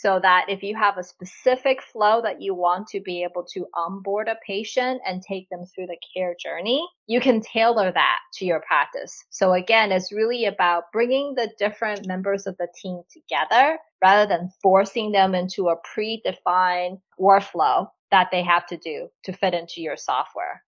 so 0.00 0.20
that 0.22 0.46
if 0.48 0.62
you 0.62 0.76
have 0.76 0.96
a 0.96 1.02
specific 1.02 1.82
flow 1.82 2.22
that 2.22 2.40
you 2.40 2.54
want 2.54 2.86
to 2.86 3.00
be 3.00 3.24
able 3.24 3.42
to 3.42 3.66
onboard 3.74 4.28
a 4.28 4.36
patient 4.46 5.00
and 5.04 5.22
take 5.22 5.48
them 5.48 5.64
through 5.66 5.86
the 5.86 5.98
care 6.14 6.36
journey, 6.38 6.86
you 7.08 7.20
can 7.20 7.40
tailor 7.40 7.90
that 7.90 8.18
to 8.34 8.44
your 8.44 8.60
practice. 8.60 9.24
So 9.30 9.54
again, 9.54 9.90
it's 9.90 10.12
really 10.12 10.44
about 10.44 10.84
bringing 10.92 11.34
the 11.34 11.50
different 11.58 12.06
members 12.06 12.46
of 12.46 12.56
the 12.58 12.68
team 12.80 13.02
together 13.12 13.76
rather 14.00 14.28
than 14.28 14.52
forcing 14.62 15.10
them 15.10 15.34
into 15.34 15.68
a 15.68 15.76
predefined 15.76 17.00
workflow 17.18 17.88
that 18.12 18.28
they 18.30 18.44
have 18.44 18.66
to 18.66 18.76
do 18.76 19.08
to 19.24 19.32
fit 19.32 19.52
into 19.52 19.80
your 19.80 19.96
software. 19.96 20.62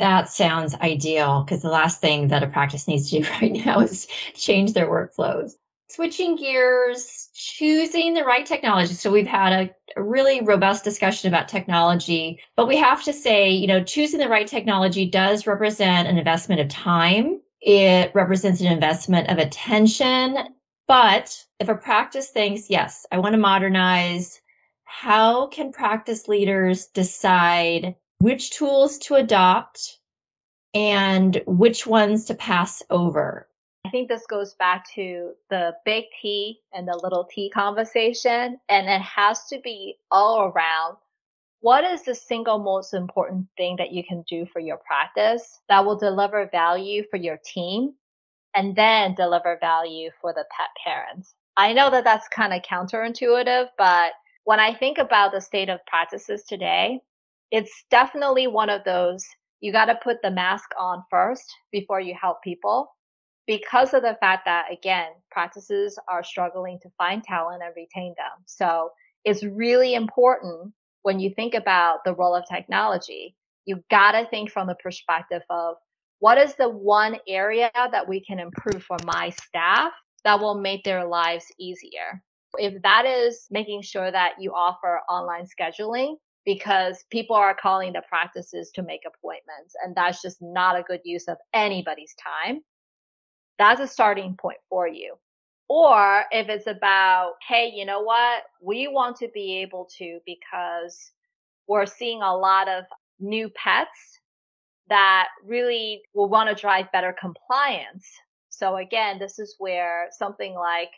That 0.00 0.28
sounds 0.28 0.74
ideal 0.74 1.44
because 1.44 1.62
the 1.62 1.68
last 1.68 2.00
thing 2.00 2.26
that 2.28 2.42
a 2.42 2.48
practice 2.48 2.88
needs 2.88 3.10
to 3.10 3.20
do 3.20 3.28
right 3.40 3.64
now 3.64 3.78
is 3.78 4.08
change 4.34 4.72
their 4.72 4.88
workflows 4.88 5.52
switching 5.88 6.36
gears, 6.36 7.28
choosing 7.34 8.14
the 8.14 8.24
right 8.24 8.46
technology. 8.46 8.94
So 8.94 9.10
we've 9.10 9.26
had 9.26 9.52
a, 9.52 9.70
a, 9.96 10.02
really 10.02 10.40
robust 10.42 10.82
discussion 10.84 11.28
about 11.28 11.48
technology, 11.48 12.40
but 12.56 12.66
we 12.66 12.76
have 12.76 13.02
to 13.04 13.12
say, 13.12 13.50
you 13.50 13.66
know, 13.66 13.82
choosing 13.82 14.18
the 14.18 14.28
right 14.28 14.46
technology 14.46 15.06
does 15.06 15.46
represent 15.46 16.08
an 16.08 16.18
investment 16.18 16.60
of 16.60 16.68
time. 16.68 17.40
It 17.60 18.10
represents 18.14 18.60
an 18.60 18.66
investment 18.66 19.28
of 19.28 19.38
attention. 19.38 20.38
But 20.86 21.44
if 21.60 21.68
a 21.68 21.74
practice 21.74 22.28
thinks, 22.28 22.68
yes, 22.68 23.06
I 23.12 23.18
want 23.18 23.34
to 23.34 23.38
modernize, 23.38 24.40
how 24.84 25.48
can 25.48 25.72
practice 25.72 26.28
leaders 26.28 26.86
decide 26.86 27.94
which 28.18 28.50
tools 28.50 28.98
to 28.98 29.14
adopt 29.14 29.98
and 30.72 31.42
which 31.46 31.86
ones 31.86 32.24
to 32.26 32.34
pass 32.34 32.82
over? 32.90 33.48
Think 33.94 34.08
this 34.08 34.26
goes 34.26 34.54
back 34.54 34.90
to 34.96 35.34
the 35.50 35.72
big 35.84 36.06
T 36.20 36.58
and 36.72 36.88
the 36.88 36.98
little 37.00 37.28
t 37.30 37.48
conversation, 37.48 38.58
and 38.68 38.88
it 38.88 39.00
has 39.00 39.44
to 39.44 39.60
be 39.60 39.94
all 40.10 40.46
around 40.46 40.96
what 41.60 41.84
is 41.84 42.02
the 42.02 42.12
single 42.16 42.58
most 42.58 42.92
important 42.92 43.46
thing 43.56 43.76
that 43.76 43.92
you 43.92 44.02
can 44.02 44.24
do 44.28 44.46
for 44.52 44.58
your 44.58 44.78
practice 44.78 45.60
that 45.68 45.86
will 45.86 45.96
deliver 45.96 46.48
value 46.50 47.04
for 47.08 47.18
your 47.18 47.38
team 47.44 47.94
and 48.56 48.74
then 48.74 49.14
deliver 49.14 49.58
value 49.60 50.10
for 50.20 50.32
the 50.32 50.44
pet 50.50 50.70
parents. 50.82 51.36
I 51.56 51.72
know 51.72 51.88
that 51.90 52.02
that's 52.02 52.26
kind 52.26 52.52
of 52.52 52.62
counterintuitive, 52.62 53.68
but 53.78 54.14
when 54.42 54.58
I 54.58 54.74
think 54.74 54.98
about 54.98 55.30
the 55.30 55.40
state 55.40 55.68
of 55.68 55.86
practices 55.86 56.42
today, 56.42 56.98
it's 57.52 57.84
definitely 57.92 58.48
one 58.48 58.70
of 58.70 58.82
those 58.82 59.24
you 59.60 59.70
got 59.70 59.84
to 59.84 59.94
put 60.02 60.20
the 60.20 60.32
mask 60.32 60.70
on 60.76 61.04
first 61.08 61.44
before 61.70 62.00
you 62.00 62.16
help 62.20 62.42
people 62.42 62.88
because 63.46 63.94
of 63.94 64.02
the 64.02 64.16
fact 64.20 64.44
that 64.46 64.72
again 64.72 65.08
practices 65.30 65.98
are 66.08 66.24
struggling 66.24 66.78
to 66.82 66.90
find 66.96 67.22
talent 67.22 67.62
and 67.62 67.72
retain 67.76 68.14
them. 68.16 68.44
So 68.46 68.90
it's 69.24 69.44
really 69.44 69.94
important 69.94 70.72
when 71.02 71.20
you 71.20 71.30
think 71.34 71.54
about 71.54 71.98
the 72.04 72.14
role 72.14 72.34
of 72.34 72.44
technology 72.50 73.36
you 73.66 73.82
got 73.90 74.12
to 74.12 74.26
think 74.28 74.50
from 74.50 74.66
the 74.66 74.74
perspective 74.76 75.42
of 75.50 75.76
what 76.18 76.38
is 76.38 76.54
the 76.54 76.68
one 76.68 77.18
area 77.28 77.70
that 77.74 78.08
we 78.08 78.24
can 78.24 78.38
improve 78.38 78.82
for 78.82 78.96
my 79.04 79.30
staff 79.30 79.92
that 80.24 80.40
will 80.40 80.58
make 80.60 80.84
their 80.84 81.06
lives 81.06 81.46
easier? 81.58 82.22
If 82.56 82.82
that 82.82 83.04
is 83.04 83.46
making 83.50 83.82
sure 83.82 84.10
that 84.10 84.34
you 84.38 84.52
offer 84.52 85.00
online 85.08 85.44
scheduling 85.44 86.16
because 86.44 87.04
people 87.10 87.36
are 87.36 87.54
calling 87.54 87.92
the 87.92 88.02
practices 88.08 88.70
to 88.74 88.82
make 88.82 89.00
appointments 89.06 89.74
and 89.82 89.94
that's 89.94 90.22
just 90.22 90.38
not 90.40 90.78
a 90.78 90.82
good 90.82 91.00
use 91.04 91.26
of 91.26 91.38
anybody's 91.52 92.14
time 92.22 92.60
that's 93.58 93.80
a 93.80 93.86
starting 93.86 94.36
point 94.36 94.58
for 94.68 94.88
you. 94.88 95.14
Or 95.68 96.24
if 96.30 96.48
it's 96.48 96.66
about, 96.66 97.34
hey, 97.46 97.72
you 97.74 97.86
know 97.86 98.02
what? 98.02 98.42
We 98.60 98.88
want 98.88 99.16
to 99.18 99.28
be 99.32 99.58
able 99.58 99.88
to 99.98 100.20
because 100.26 101.12
we're 101.66 101.86
seeing 101.86 102.20
a 102.22 102.36
lot 102.36 102.68
of 102.68 102.84
new 103.18 103.48
pets 103.50 104.20
that 104.88 105.28
really 105.44 106.02
will 106.12 106.28
want 106.28 106.50
to 106.50 106.60
drive 106.60 106.92
better 106.92 107.14
compliance. 107.18 108.06
So 108.50 108.76
again, 108.76 109.18
this 109.18 109.38
is 109.38 109.54
where 109.58 110.08
something 110.12 110.54
like 110.54 110.90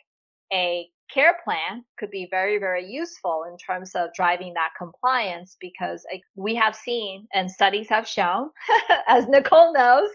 a 0.51 0.87
care 1.13 1.37
plan 1.43 1.83
could 1.97 2.11
be 2.11 2.27
very, 2.29 2.57
very 2.57 2.85
useful 2.85 3.45
in 3.49 3.57
terms 3.57 3.95
of 3.95 4.13
driving 4.13 4.53
that 4.53 4.71
compliance 4.77 5.57
because 5.59 6.05
we 6.35 6.55
have 6.55 6.75
seen 6.75 7.27
and 7.33 7.49
studies 7.49 7.87
have 7.89 8.07
shown, 8.07 8.49
as 9.07 9.27
Nicole 9.27 9.73
knows, 9.73 10.09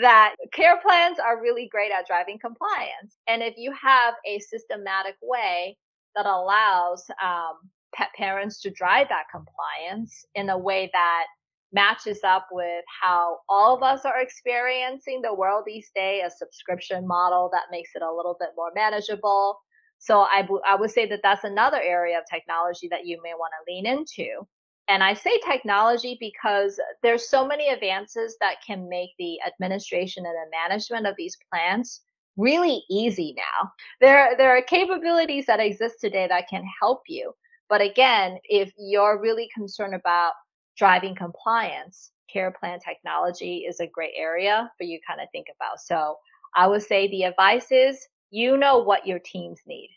that 0.00 0.34
care 0.52 0.80
plans 0.80 1.18
are 1.18 1.40
really 1.40 1.68
great 1.70 1.92
at 1.92 2.06
driving 2.06 2.38
compliance. 2.38 3.18
And 3.28 3.42
if 3.42 3.54
you 3.56 3.72
have 3.72 4.14
a 4.26 4.38
systematic 4.40 5.16
way 5.22 5.76
that 6.16 6.26
allows 6.26 7.04
um, 7.22 7.70
pet 7.94 8.08
parents 8.16 8.60
to 8.62 8.70
drive 8.70 9.08
that 9.08 9.24
compliance 9.30 10.24
in 10.34 10.50
a 10.50 10.58
way 10.58 10.90
that 10.92 11.24
matches 11.72 12.20
up 12.22 12.48
with 12.52 12.84
how 13.00 13.38
all 13.48 13.74
of 13.74 13.82
us 13.82 14.04
are 14.04 14.20
experiencing 14.20 15.22
the 15.22 15.32
world 15.32 15.64
these 15.66 15.90
days, 15.94 16.22
a 16.26 16.30
subscription 16.30 17.06
model 17.06 17.48
that 17.52 17.62
makes 17.70 17.90
it 17.94 18.02
a 18.02 18.12
little 18.12 18.36
bit 18.38 18.50
more 18.56 18.70
manageable 18.74 19.58
so 20.02 20.26
I, 20.28 20.74
would 20.74 20.90
say 20.90 21.06
that 21.06 21.20
that's 21.22 21.44
another 21.44 21.80
area 21.80 22.18
of 22.18 22.24
technology 22.28 22.88
that 22.88 23.06
you 23.06 23.20
may 23.22 23.34
want 23.34 23.52
to 23.52 23.72
lean 23.72 23.86
into. 23.86 24.44
And 24.88 25.00
I 25.00 25.14
say 25.14 25.38
technology 25.38 26.16
because 26.18 26.80
there's 27.04 27.28
so 27.28 27.46
many 27.46 27.68
advances 27.68 28.36
that 28.40 28.56
can 28.66 28.88
make 28.88 29.10
the 29.20 29.38
administration 29.46 30.26
and 30.26 30.34
the 30.34 30.50
management 30.50 31.06
of 31.06 31.14
these 31.16 31.38
plants 31.52 32.00
really 32.36 32.82
easy 32.90 33.36
now. 33.36 33.70
There, 34.00 34.34
there 34.36 34.56
are 34.56 34.62
capabilities 34.62 35.46
that 35.46 35.60
exist 35.60 36.00
today 36.00 36.26
that 36.28 36.48
can 36.48 36.64
help 36.80 37.02
you. 37.06 37.32
But 37.68 37.80
again, 37.80 38.38
if 38.42 38.72
you're 38.76 39.20
really 39.20 39.48
concerned 39.54 39.94
about 39.94 40.32
driving 40.76 41.14
compliance, 41.14 42.10
care 42.28 42.50
plan 42.50 42.80
technology 42.80 43.66
is 43.68 43.78
a 43.78 43.86
great 43.86 44.14
area 44.16 44.68
for 44.76 44.82
you 44.82 44.98
kind 45.06 45.20
of 45.20 45.28
think 45.30 45.46
about. 45.54 45.78
So 45.80 46.16
I 46.56 46.66
would 46.66 46.82
say 46.82 47.06
the 47.06 47.22
advice 47.22 47.70
is 47.70 48.04
you 48.32 48.56
know 48.56 48.78
what 48.78 49.06
your 49.06 49.18
teams 49.18 49.60
need. 49.66 49.90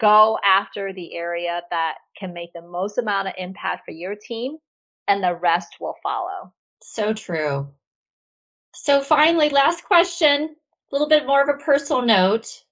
Go 0.00 0.38
after 0.44 0.92
the 0.92 1.14
area 1.14 1.62
that 1.70 1.94
can 2.18 2.34
make 2.34 2.52
the 2.52 2.62
most 2.62 2.98
amount 2.98 3.28
of 3.28 3.34
impact 3.38 3.84
for 3.84 3.92
your 3.92 4.16
team, 4.16 4.58
and 5.06 5.22
the 5.22 5.36
rest 5.36 5.76
will 5.80 5.94
follow. 6.02 6.52
So 6.82 7.12
true. 7.12 7.68
So, 8.74 9.00
finally, 9.00 9.48
last 9.48 9.84
question, 9.84 10.42
a 10.44 10.94
little 10.94 11.08
bit 11.08 11.26
more 11.26 11.42
of 11.42 11.48
a 11.48 11.62
personal 11.62 12.02
note. 12.02 12.64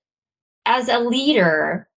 As 0.66 0.88
a 0.88 0.98
leader, 0.98 1.88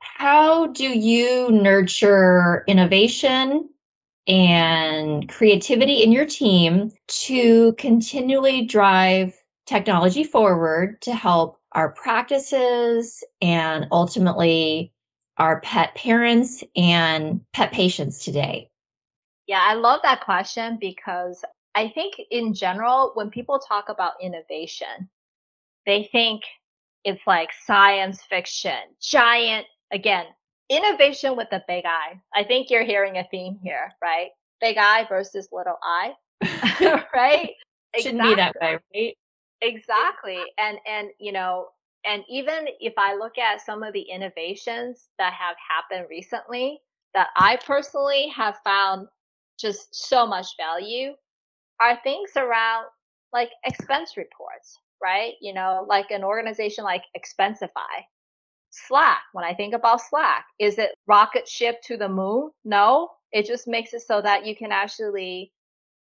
how 0.00 0.66
do 0.68 0.84
you 0.84 1.50
nurture 1.50 2.64
innovation 2.66 3.68
and 4.26 5.28
creativity 5.28 6.02
in 6.02 6.10
your 6.10 6.26
team 6.26 6.90
to 7.06 7.72
continually 7.74 8.64
drive 8.64 9.34
technology 9.66 10.24
forward 10.24 11.00
to 11.02 11.14
help 11.14 11.61
our 11.74 11.90
practices 11.92 13.24
and 13.40 13.86
ultimately 13.90 14.92
our 15.38 15.60
pet 15.60 15.94
parents 15.94 16.62
and 16.76 17.40
pet 17.52 17.72
patients 17.72 18.24
today? 18.24 18.70
Yeah, 19.46 19.60
I 19.62 19.74
love 19.74 20.00
that 20.04 20.20
question 20.20 20.78
because 20.80 21.44
I 21.74 21.88
think 21.88 22.14
in 22.30 22.54
general, 22.54 23.12
when 23.14 23.30
people 23.30 23.58
talk 23.58 23.88
about 23.88 24.12
innovation, 24.20 25.08
they 25.86 26.08
think 26.12 26.42
it's 27.04 27.22
like 27.26 27.50
science 27.66 28.22
fiction, 28.28 28.78
giant, 29.00 29.66
again, 29.92 30.26
innovation 30.68 31.36
with 31.36 31.48
a 31.52 31.62
big 31.66 31.84
I. 31.84 32.20
I 32.34 32.44
think 32.44 32.70
you're 32.70 32.84
hearing 32.84 33.18
a 33.18 33.26
theme 33.30 33.58
here, 33.62 33.92
right? 34.02 34.28
Big 34.60 34.76
I 34.78 35.06
versus 35.08 35.48
little 35.50 35.78
I, 35.82 36.12
right? 37.14 37.50
Shouldn't 37.98 38.20
exactly. 38.20 38.30
be 38.30 38.34
that 38.36 38.56
way, 38.60 38.78
right? 38.94 39.16
Exactly. 39.62 40.38
And, 40.58 40.78
and, 40.86 41.08
you 41.18 41.32
know, 41.32 41.68
and 42.04 42.24
even 42.28 42.66
if 42.80 42.94
I 42.98 43.14
look 43.14 43.38
at 43.38 43.60
some 43.64 43.82
of 43.82 43.92
the 43.92 44.02
innovations 44.02 45.08
that 45.18 45.32
have 45.34 45.56
happened 45.70 46.08
recently 46.10 46.80
that 47.14 47.28
I 47.36 47.58
personally 47.64 48.28
have 48.34 48.58
found 48.64 49.06
just 49.58 49.94
so 49.94 50.26
much 50.26 50.48
value 50.58 51.12
are 51.80 51.98
things 52.02 52.32
around 52.36 52.86
like 53.32 53.50
expense 53.64 54.16
reports, 54.16 54.78
right? 55.02 55.34
You 55.40 55.54
know, 55.54 55.86
like 55.88 56.10
an 56.10 56.24
organization 56.24 56.84
like 56.84 57.04
Expensify. 57.16 58.04
Slack, 58.70 59.20
when 59.32 59.44
I 59.44 59.54
think 59.54 59.74
about 59.74 60.00
Slack, 60.00 60.46
is 60.58 60.78
it 60.78 60.94
rocket 61.06 61.46
ship 61.46 61.82
to 61.84 61.96
the 61.96 62.08
moon? 62.08 62.50
No, 62.64 63.10
it 63.30 63.46
just 63.46 63.68
makes 63.68 63.94
it 63.94 64.02
so 64.02 64.22
that 64.22 64.46
you 64.46 64.56
can 64.56 64.72
actually 64.72 65.52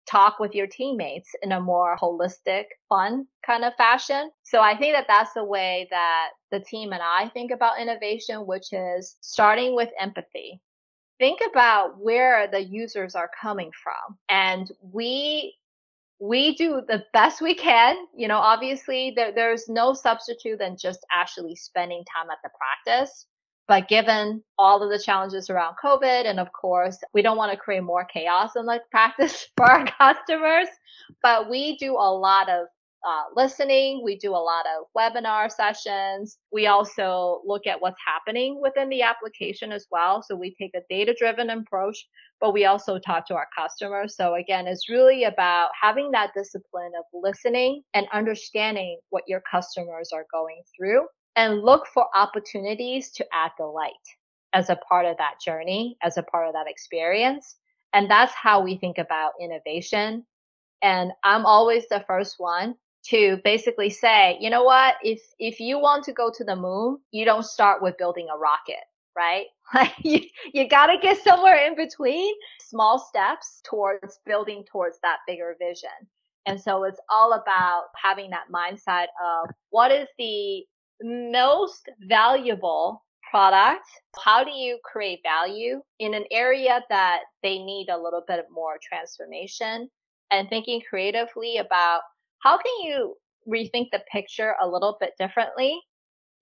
talk 0.10 0.40
with 0.40 0.56
your 0.56 0.68
teammates 0.68 1.30
in 1.44 1.52
a 1.52 1.60
more 1.60 1.98
holistic, 1.98 2.66
fun 2.90 3.28
kind 3.46 3.64
of 3.64 3.76
fashion. 3.76 4.32
So 4.44 4.62
I 4.62 4.78
think 4.78 4.96
that 4.96 5.06
that's 5.08 5.34
the 5.34 5.44
way 5.44 5.88
that 5.92 6.30
the 6.52 6.60
team 6.62 6.94
and 6.94 7.02
I 7.04 7.30
think 7.30 7.52
about 7.52 7.80
innovation, 7.80 8.46
which 8.48 8.72
is 8.72 9.18
starting 9.22 9.76
with 9.76 9.90
empathy. 10.00 10.62
Think 11.20 11.40
about 11.50 12.00
where 12.00 12.48
the 12.48 12.64
users 12.64 13.16
are 13.16 13.30
coming 13.42 13.72
from. 13.84 14.18
And 14.30 14.72
we 14.82 15.56
we 16.20 16.56
do 16.56 16.82
the 16.88 17.04
best 17.14 17.42
we 17.42 17.54
can. 17.54 17.96
You 18.16 18.28
know, 18.28 18.40
obviously 18.40 19.14
there, 19.16 19.32
there's 19.34 19.68
no 19.68 19.94
substitute 19.94 20.60
than 20.60 20.78
just 20.78 21.06
actually 21.12 21.56
spending 21.56 22.04
time 22.06 22.30
at 22.32 22.40
the 22.44 22.50
practice. 22.58 23.28
But 23.68 23.90
given 23.90 24.44
all 24.58 24.82
of 24.82 24.90
the 24.90 25.04
challenges 25.04 25.50
around 25.50 25.76
COVID, 25.84 26.26
and 26.26 26.40
of 26.40 26.48
course, 26.54 26.98
we 27.14 27.22
don't 27.22 27.38
want 27.38 27.52
to 27.52 27.58
create 27.58 27.84
more 27.84 28.06
chaos 28.06 28.56
in 28.56 28.66
the 28.66 28.82
practice 28.92 29.48
for 29.58 29.66
our 29.66 29.86
customers, 29.86 30.68
but 31.22 31.50
we 31.50 31.78
do 31.78 31.94
a 31.94 32.12
lot 32.12 32.50
of 32.50 32.68
uh, 33.08 33.24
listening. 33.36 34.02
We 34.04 34.18
do 34.18 34.32
a 34.32 34.38
lot 34.38 34.66
of 34.66 34.86
webinar 34.98 35.52
sessions. 35.52 36.40
We 36.52 36.68
also 36.68 37.42
look 37.46 37.68
at 37.68 37.82
what's 37.82 38.00
happening 38.06 38.60
within 38.62 38.90
the 38.90 39.02
application 39.02 39.72
as 39.72 39.86
well. 39.92 40.24
So 40.24 40.36
we 40.36 40.56
take 40.60 40.72
a 40.76 40.82
data 40.90 41.16
driven 41.18 41.50
approach, 41.50 41.98
but 42.42 42.54
we 42.54 42.66
also 42.66 43.00
talk 43.00 43.28
to 43.28 43.36
our 43.36 43.48
customers. 43.58 44.16
So 44.16 44.36
again, 44.36 44.68
it's 44.68 44.90
really 44.90 45.26
about 45.26 45.70
having 45.80 46.12
that 46.12 46.32
discipline 46.36 46.92
of 46.98 47.06
listening 47.14 47.84
and 47.94 48.08
understanding 48.12 49.00
what 49.10 49.24
your 49.28 49.42
customers 49.50 50.12
are 50.14 50.26
going 50.34 50.62
through 50.76 51.06
and 51.38 51.62
look 51.62 51.88
for 51.94 52.08
opportunities 52.16 53.12
to 53.12 53.26
add 53.32 53.52
the 53.58 53.66
light 53.66 53.94
as 54.54 54.70
a 54.70 54.76
part 54.76 55.06
of 55.06 55.16
that 55.18 55.36
journey, 55.40 55.96
as 56.02 56.18
a 56.18 56.24
part 56.24 56.48
of 56.48 56.54
that 56.54 56.68
experience. 56.68 57.56
And 57.94 58.10
that's 58.10 58.34
how 58.34 58.60
we 58.60 58.76
think 58.76 58.98
about 58.98 59.34
innovation. 59.40 60.26
And 60.82 61.12
I'm 61.24 61.46
always 61.46 61.88
the 61.90 62.04
first 62.08 62.36
one 62.40 62.76
to 63.06 63.38
basically 63.44 63.90
say, 63.90 64.38
you 64.42 64.50
know 64.50 64.64
what, 64.64 64.96
if 65.04 65.22
if 65.40 65.60
you 65.60 65.80
want 65.80 66.04
to 66.06 66.12
go 66.12 66.32
to 66.36 66.44
the 66.44 66.56
moon, 66.56 66.98
you 67.12 67.24
don't 67.24 67.46
start 67.46 67.82
with 67.82 67.98
building 67.98 68.28
a 68.34 68.38
rocket, 68.38 68.84
right? 69.16 69.46
Like 69.74 69.96
you, 70.02 70.22
you 70.54 70.70
got 70.70 70.86
to 70.88 70.98
get 70.98 71.22
somewhere 71.22 71.58
in 71.68 71.76
between, 71.76 72.34
small 72.62 72.98
steps 72.98 73.62
towards 73.66 74.22
building 74.26 74.64
towards 74.64 74.98
that 75.04 75.18
bigger 75.28 75.58
vision. 75.60 75.90
And 76.46 76.60
so 76.60 76.86
it's 76.86 77.02
all 77.10 77.34
about 77.34 77.88
having 78.02 78.30
that 78.30 78.46
mindset 78.50 79.08
of 79.22 79.50
what 79.72 79.92
is 79.92 80.08
the 80.18 80.64
most 81.02 81.90
valuable 82.02 83.04
product? 83.30 83.86
How 84.24 84.44
do 84.44 84.52
you 84.52 84.80
create 84.84 85.20
value 85.24 85.82
in 86.00 86.14
an 86.14 86.26
area 86.32 86.84
that 86.90 87.22
they 87.44 87.60
need 87.60 87.90
a 87.90 87.98
little 87.98 88.24
bit 88.28 88.46
more 88.52 88.78
transformation? 88.82 89.90
And 90.32 90.50
thinking 90.50 90.82
creatively 90.90 91.58
about 91.58 92.02
how 92.40 92.58
can 92.58 92.74
you 92.84 93.16
rethink 93.48 93.88
the 93.92 94.02
picture 94.12 94.56
a 94.62 94.68
little 94.68 94.98
bit 95.00 95.14
differently, 95.18 95.80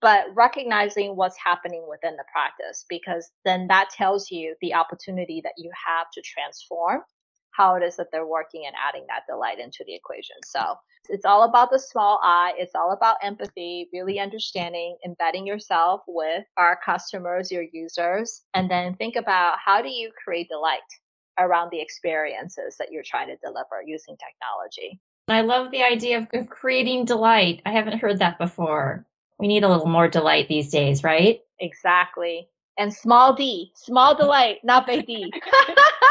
but 0.00 0.26
recognizing 0.34 1.16
what's 1.16 1.36
happening 1.38 1.86
within 1.88 2.16
the 2.16 2.24
practice, 2.32 2.84
because 2.88 3.30
then 3.44 3.66
that 3.68 3.90
tells 3.90 4.30
you 4.30 4.54
the 4.60 4.74
opportunity 4.74 5.40
that 5.44 5.54
you 5.56 5.70
have 5.86 6.06
to 6.12 6.22
transform 6.22 7.02
how 7.56 7.74
it 7.76 7.82
is 7.82 7.96
that 7.96 8.08
they're 8.12 8.26
working 8.26 8.64
and 8.66 8.74
adding 8.76 9.04
that 9.08 9.22
delight 9.28 9.58
into 9.58 9.84
the 9.86 9.94
equation. 9.94 10.36
So 10.44 10.76
it's 11.08 11.24
all 11.24 11.44
about 11.44 11.70
the 11.70 11.78
small 11.78 12.20
I. 12.22 12.52
It's 12.58 12.74
all 12.74 12.92
about 12.92 13.16
empathy, 13.22 13.88
really 13.92 14.18
understanding, 14.18 14.96
embedding 15.04 15.46
yourself 15.46 16.02
with 16.06 16.44
our 16.56 16.78
customers, 16.84 17.50
your 17.50 17.64
users, 17.72 18.42
and 18.54 18.70
then 18.70 18.94
think 18.96 19.16
about 19.16 19.58
how 19.64 19.80
do 19.82 19.88
you 19.88 20.10
create 20.22 20.48
delight 20.48 20.80
around 21.38 21.70
the 21.70 21.80
experiences 21.80 22.76
that 22.78 22.90
you're 22.90 23.02
trying 23.04 23.28
to 23.28 23.36
deliver 23.36 23.82
using 23.84 24.16
technology. 24.16 25.00
I 25.28 25.42
love 25.42 25.70
the 25.70 25.82
idea 25.82 26.18
of, 26.18 26.28
of 26.32 26.48
creating 26.48 27.04
delight. 27.04 27.60
I 27.66 27.72
haven't 27.72 27.98
heard 27.98 28.18
that 28.20 28.38
before. 28.38 29.04
We 29.38 29.48
need 29.48 29.64
a 29.64 29.68
little 29.68 29.86
more 29.86 30.08
delight 30.08 30.48
these 30.48 30.70
days, 30.70 31.04
right? 31.04 31.40
Exactly. 31.60 32.48
And 32.78 32.92
small 32.92 33.34
d, 33.34 33.72
small 33.74 34.14
delight, 34.14 34.58
not 34.62 34.86
big 34.86 35.06
D. 35.06 35.32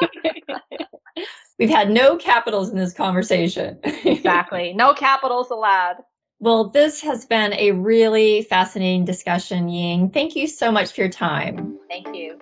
We've 1.58 1.70
had 1.70 1.90
no 1.90 2.16
capitals 2.16 2.70
in 2.70 2.76
this 2.76 2.92
conversation. 2.92 3.78
exactly. 4.04 4.72
No 4.72 4.94
capitals 4.94 5.50
allowed. 5.50 5.96
Well, 6.40 6.68
this 6.68 7.00
has 7.00 7.26
been 7.26 7.52
a 7.54 7.72
really 7.72 8.42
fascinating 8.42 9.04
discussion, 9.04 9.68
Ying. 9.68 10.10
Thank 10.10 10.36
you 10.36 10.46
so 10.46 10.70
much 10.70 10.92
for 10.92 11.00
your 11.00 11.10
time. 11.10 11.76
Thank 11.88 12.14
you. 12.14 12.38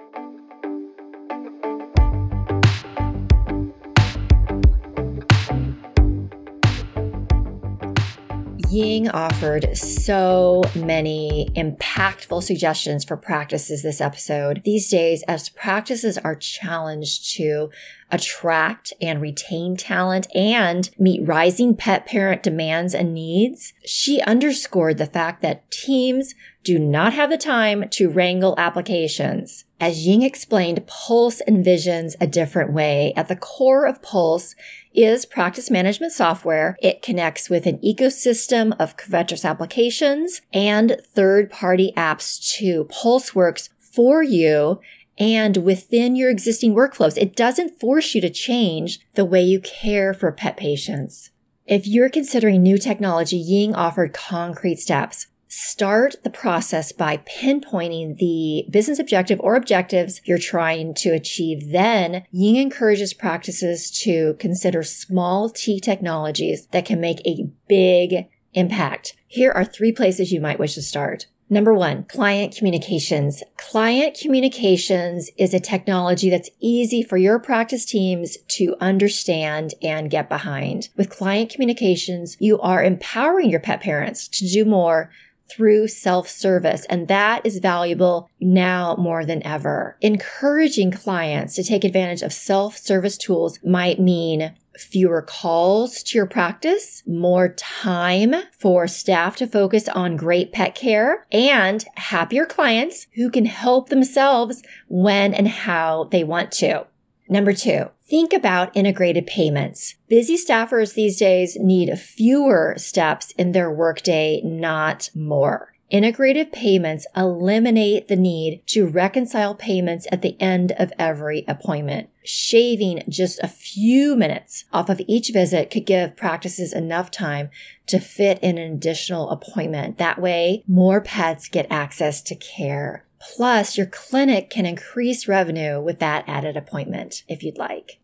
Ying 8.71 9.09
offered 9.11 9.77
so 9.77 10.63
many 10.75 11.49
impactful 11.55 12.43
suggestions 12.43 13.05
for 13.05 13.17
practices 13.17 13.83
this 13.83 14.01
episode. 14.01 14.63
These 14.65 14.91
days, 14.91 15.23
as 15.29 15.49
practices 15.51 16.19
are 16.19 16.35
challenged 16.35 17.37
to 17.37 17.71
attract 18.11 18.93
and 19.01 19.21
retain 19.21 19.77
talent 19.77 20.27
and 20.35 20.91
meet 20.99 21.27
rising 21.27 21.77
pet 21.77 22.07
parent 22.07 22.43
demands 22.43 22.95
and 22.95 23.13
needs, 23.15 23.73
she 23.85 24.21
underscored 24.23 24.99
the 24.99 25.07
fact 25.07 25.43
that 25.43 25.71
teams 25.71 26.35
do 26.63 26.79
not 26.79 27.13
have 27.13 27.31
the 27.31 27.39
time 27.39 27.89
to 27.91 28.09
wrangle 28.09 28.55
applications. 28.59 29.65
As 29.79 30.07
Ying 30.07 30.23
explained, 30.23 30.87
Pulse 30.87 31.41
envisions 31.47 32.15
a 32.21 32.27
different 32.27 32.73
way. 32.73 33.13
At 33.15 33.29
the 33.29 33.37
core 33.37 33.87
of 33.87 34.03
Pulse 34.03 34.57
is 34.93 35.27
practice 35.27 35.71
management 35.71 36.13
software. 36.13 36.77
It 36.83 37.03
connects 37.03 37.51
with 37.51 37.67
an 37.67 37.79
ecosystem 37.79 38.75
of 38.81 38.97
Covetrus 38.97 39.45
applications 39.45 40.41
and 40.53 40.97
third 41.05 41.51
party 41.51 41.93
apps 41.97 42.57
too. 42.57 42.89
Pulse 42.91 43.35
works 43.35 43.69
for 43.79 44.23
you 44.23 44.81
and 45.19 45.59
within 45.59 46.17
your 46.17 46.31
existing 46.31 46.75
workflows. 46.75 47.17
It 47.17 47.37
doesn't 47.37 47.81
force 47.81 48.15
you 48.15 48.21
to 48.21 48.31
change 48.31 49.01
the 49.15 49.25
way 49.25 49.43
you 49.43 49.61
care 49.61 50.13
for 50.13 50.31
pet 50.33 50.57
patients. 50.57 51.31
If 51.67 51.87
you're 51.87 52.11
considering 52.11 52.63
new 52.63 52.79
technology, 52.79 53.37
Ying 53.37 53.75
offered 53.75 54.13
concrete 54.13 54.79
steps. 54.79 55.27
Start 55.49 56.17
the 56.23 56.31
process 56.31 56.93
by 56.93 57.19
pinpointing 57.19 58.19
the 58.19 58.67
business 58.71 58.99
objective 58.99 59.41
or 59.41 59.57
objectives 59.57 60.21
you're 60.25 60.39
trying 60.39 60.93
to 60.95 61.11
achieve. 61.11 61.73
Then 61.73 62.25
Ying 62.31 62.57
encourages 62.57 63.15
practices 63.15 63.91
to 64.03 64.35
consider 64.35 64.83
small 64.83 65.49
T 65.49 65.81
technologies 65.81 66.67
that 66.73 66.85
can 66.85 67.01
make 67.01 67.21
a 67.27 67.49
big 67.69 68.29
impact. 68.53 69.17
Here 69.27 69.53
are 69.53 69.65
three 69.65 69.93
places 69.93 70.33
you 70.33 70.41
might 70.41 70.59
wish 70.59 70.75
to 70.75 70.83
start. 70.83 71.27
Number 71.49 71.73
one, 71.73 72.05
client 72.05 72.57
communications. 72.57 73.43
Client 73.57 74.19
communications 74.21 75.31
is 75.39 75.55
a 75.55 75.61
technology 75.61 76.29
that's 76.29 76.51
easy 76.59 77.05
for 77.05 77.17
your 77.17 77.39
practice 77.39 77.85
teams 77.85 78.37
to 78.49 78.75
understand 78.81 79.75
and 79.81 80.11
get 80.11 80.29
behind. 80.29 80.89
With 80.97 81.09
client 81.09 81.51
communications, 81.51 82.37
you 82.41 82.59
are 82.61 82.83
empowering 82.83 83.49
your 83.49 83.61
pet 83.61 83.81
parents 83.81 84.27
to 84.29 84.49
do 84.49 84.65
more 84.65 85.11
through 85.49 85.87
self-service. 85.87 86.85
And 86.87 87.07
that 87.07 87.47
is 87.47 87.59
valuable 87.59 88.29
now 88.41 88.97
more 88.99 89.25
than 89.25 89.47
ever. 89.47 89.97
Encouraging 90.01 90.91
clients 90.91 91.55
to 91.55 91.63
take 91.63 91.85
advantage 91.85 92.23
of 92.23 92.33
self-service 92.33 93.17
tools 93.17 93.61
might 93.65 94.01
mean 94.01 94.57
fewer 94.79 95.23
calls 95.23 96.03
to 96.03 96.19
your 96.19 96.27
practice, 96.27 97.03
more 97.07 97.49
time 97.49 98.35
for 98.59 98.87
staff 98.87 99.37
to 99.37 99.47
focus 99.47 99.89
on 99.89 100.17
great 100.17 100.53
pet 100.53 100.75
care, 100.75 101.27
and 101.31 101.85
happier 101.97 102.45
clients 102.45 103.07
who 103.15 103.31
can 103.31 103.47
help 103.47 103.89
themselves 103.89 104.63
when 104.89 105.35
and 105.35 105.49
how 105.49 106.05
they 106.05 106.25
want 106.25 106.53
to. 106.53 106.87
Number 107.29 107.53
two, 107.53 107.91
think 108.09 108.33
about 108.33 108.77
integrated 108.77 109.27
payments. 109.27 109.97
Busy 110.09 110.37
staffers 110.37 110.95
these 110.95 111.19
days 111.19 111.57
need 111.61 111.99
fewer 111.99 112.75
steps 112.77 113.33
in 113.33 113.53
their 113.53 113.71
workday, 113.71 114.41
not 114.45 115.11
more. 115.15 115.76
Integrated 115.89 116.51
payments 116.51 117.07
eliminate 117.17 118.09
the 118.09 118.17
need 118.17 118.67
to 118.67 118.89
reconcile 118.89 119.55
payments 119.55 120.09
at 120.11 120.21
the 120.21 120.37
end 120.41 120.73
of 120.73 120.93
every 120.99 121.45
appointment. 121.47 122.11
Shaving 122.25 123.05
just 123.09 123.39
a 123.39 123.47
few 123.49 124.17
minutes 124.17 124.65
off 124.73 124.89
of 124.89 125.01
each 125.07 125.31
visit 125.33 125.71
could 125.71 125.87
give 125.87 126.17
practices 126.17 126.73
enough 126.73 127.13
time 127.13 127.51
to 127.87 128.01
fit 128.01 128.41
in 128.43 128.59
an 128.59 128.73
additional 128.73 129.31
appointment. 129.31 129.99
That 129.99 130.21
way, 130.21 130.65
more 130.67 131.01
pets 131.01 131.49
get 131.49 131.69
access 131.71 132.21
to 132.23 132.35
care. 132.35 133.05
Plus, 133.21 133.77
your 133.77 133.87
clinic 133.87 134.51
can 134.51 134.67
increase 134.67 135.29
revenue 135.29 135.81
with 135.81 136.01
that 136.01 136.25
added 136.27 136.57
appointment 136.57 137.23
if 137.29 137.45
you'd 137.45 137.59
like. 137.59 138.01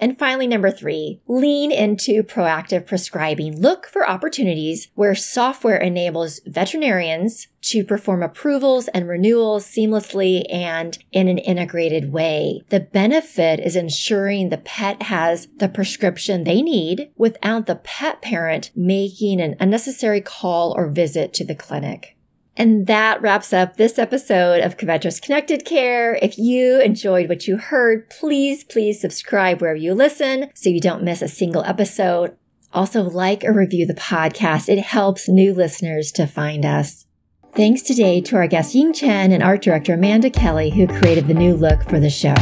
And 0.00 0.18
finally, 0.18 0.46
number 0.46 0.70
three, 0.70 1.20
lean 1.26 1.70
into 1.70 2.22
proactive 2.22 2.86
prescribing. 2.86 3.60
Look 3.60 3.86
for 3.86 4.08
opportunities 4.08 4.88
where 4.94 5.14
software 5.14 5.76
enables 5.76 6.40
veterinarians 6.46 7.48
to 7.62 7.84
perform 7.84 8.22
approvals 8.22 8.88
and 8.88 9.08
renewals 9.08 9.64
seamlessly 9.64 10.44
and 10.52 10.98
in 11.12 11.28
an 11.28 11.38
integrated 11.38 12.12
way. 12.12 12.60
The 12.68 12.80
benefit 12.80 13.60
is 13.60 13.76
ensuring 13.76 14.48
the 14.48 14.58
pet 14.58 15.04
has 15.04 15.48
the 15.56 15.68
prescription 15.68 16.44
they 16.44 16.60
need 16.60 17.10
without 17.16 17.66
the 17.66 17.76
pet 17.76 18.20
parent 18.20 18.70
making 18.76 19.40
an 19.40 19.56
unnecessary 19.58 20.20
call 20.20 20.74
or 20.76 20.88
visit 20.88 21.32
to 21.34 21.44
the 21.44 21.54
clinic. 21.54 22.13
And 22.56 22.86
that 22.86 23.20
wraps 23.20 23.52
up 23.52 23.76
this 23.76 23.98
episode 23.98 24.60
of 24.60 24.76
Covetrus 24.76 25.20
Connected 25.20 25.64
Care. 25.64 26.18
If 26.22 26.38
you 26.38 26.80
enjoyed 26.80 27.28
what 27.28 27.48
you 27.48 27.56
heard, 27.56 28.08
please, 28.10 28.62
please 28.62 29.00
subscribe 29.00 29.60
wherever 29.60 29.76
you 29.76 29.94
listen 29.94 30.50
so 30.54 30.70
you 30.70 30.80
don't 30.80 31.02
miss 31.02 31.20
a 31.20 31.28
single 31.28 31.64
episode. 31.64 32.36
Also, 32.72 33.02
like 33.02 33.44
or 33.44 33.52
review 33.52 33.86
the 33.86 33.94
podcast. 33.94 34.68
It 34.68 34.80
helps 34.80 35.28
new 35.28 35.52
listeners 35.52 36.12
to 36.12 36.26
find 36.26 36.64
us. 36.64 37.06
Thanks 37.54 37.82
today 37.82 38.20
to 38.22 38.36
our 38.36 38.48
guest 38.48 38.74
Ying 38.74 38.92
Chen 38.92 39.30
and 39.30 39.42
art 39.42 39.62
director 39.62 39.94
Amanda 39.94 40.28
Kelly, 40.28 40.70
who 40.70 40.88
created 40.88 41.28
the 41.28 41.34
new 41.34 41.54
look 41.54 41.88
for 41.88 42.00
the 42.00 42.10
show. 42.10 42.34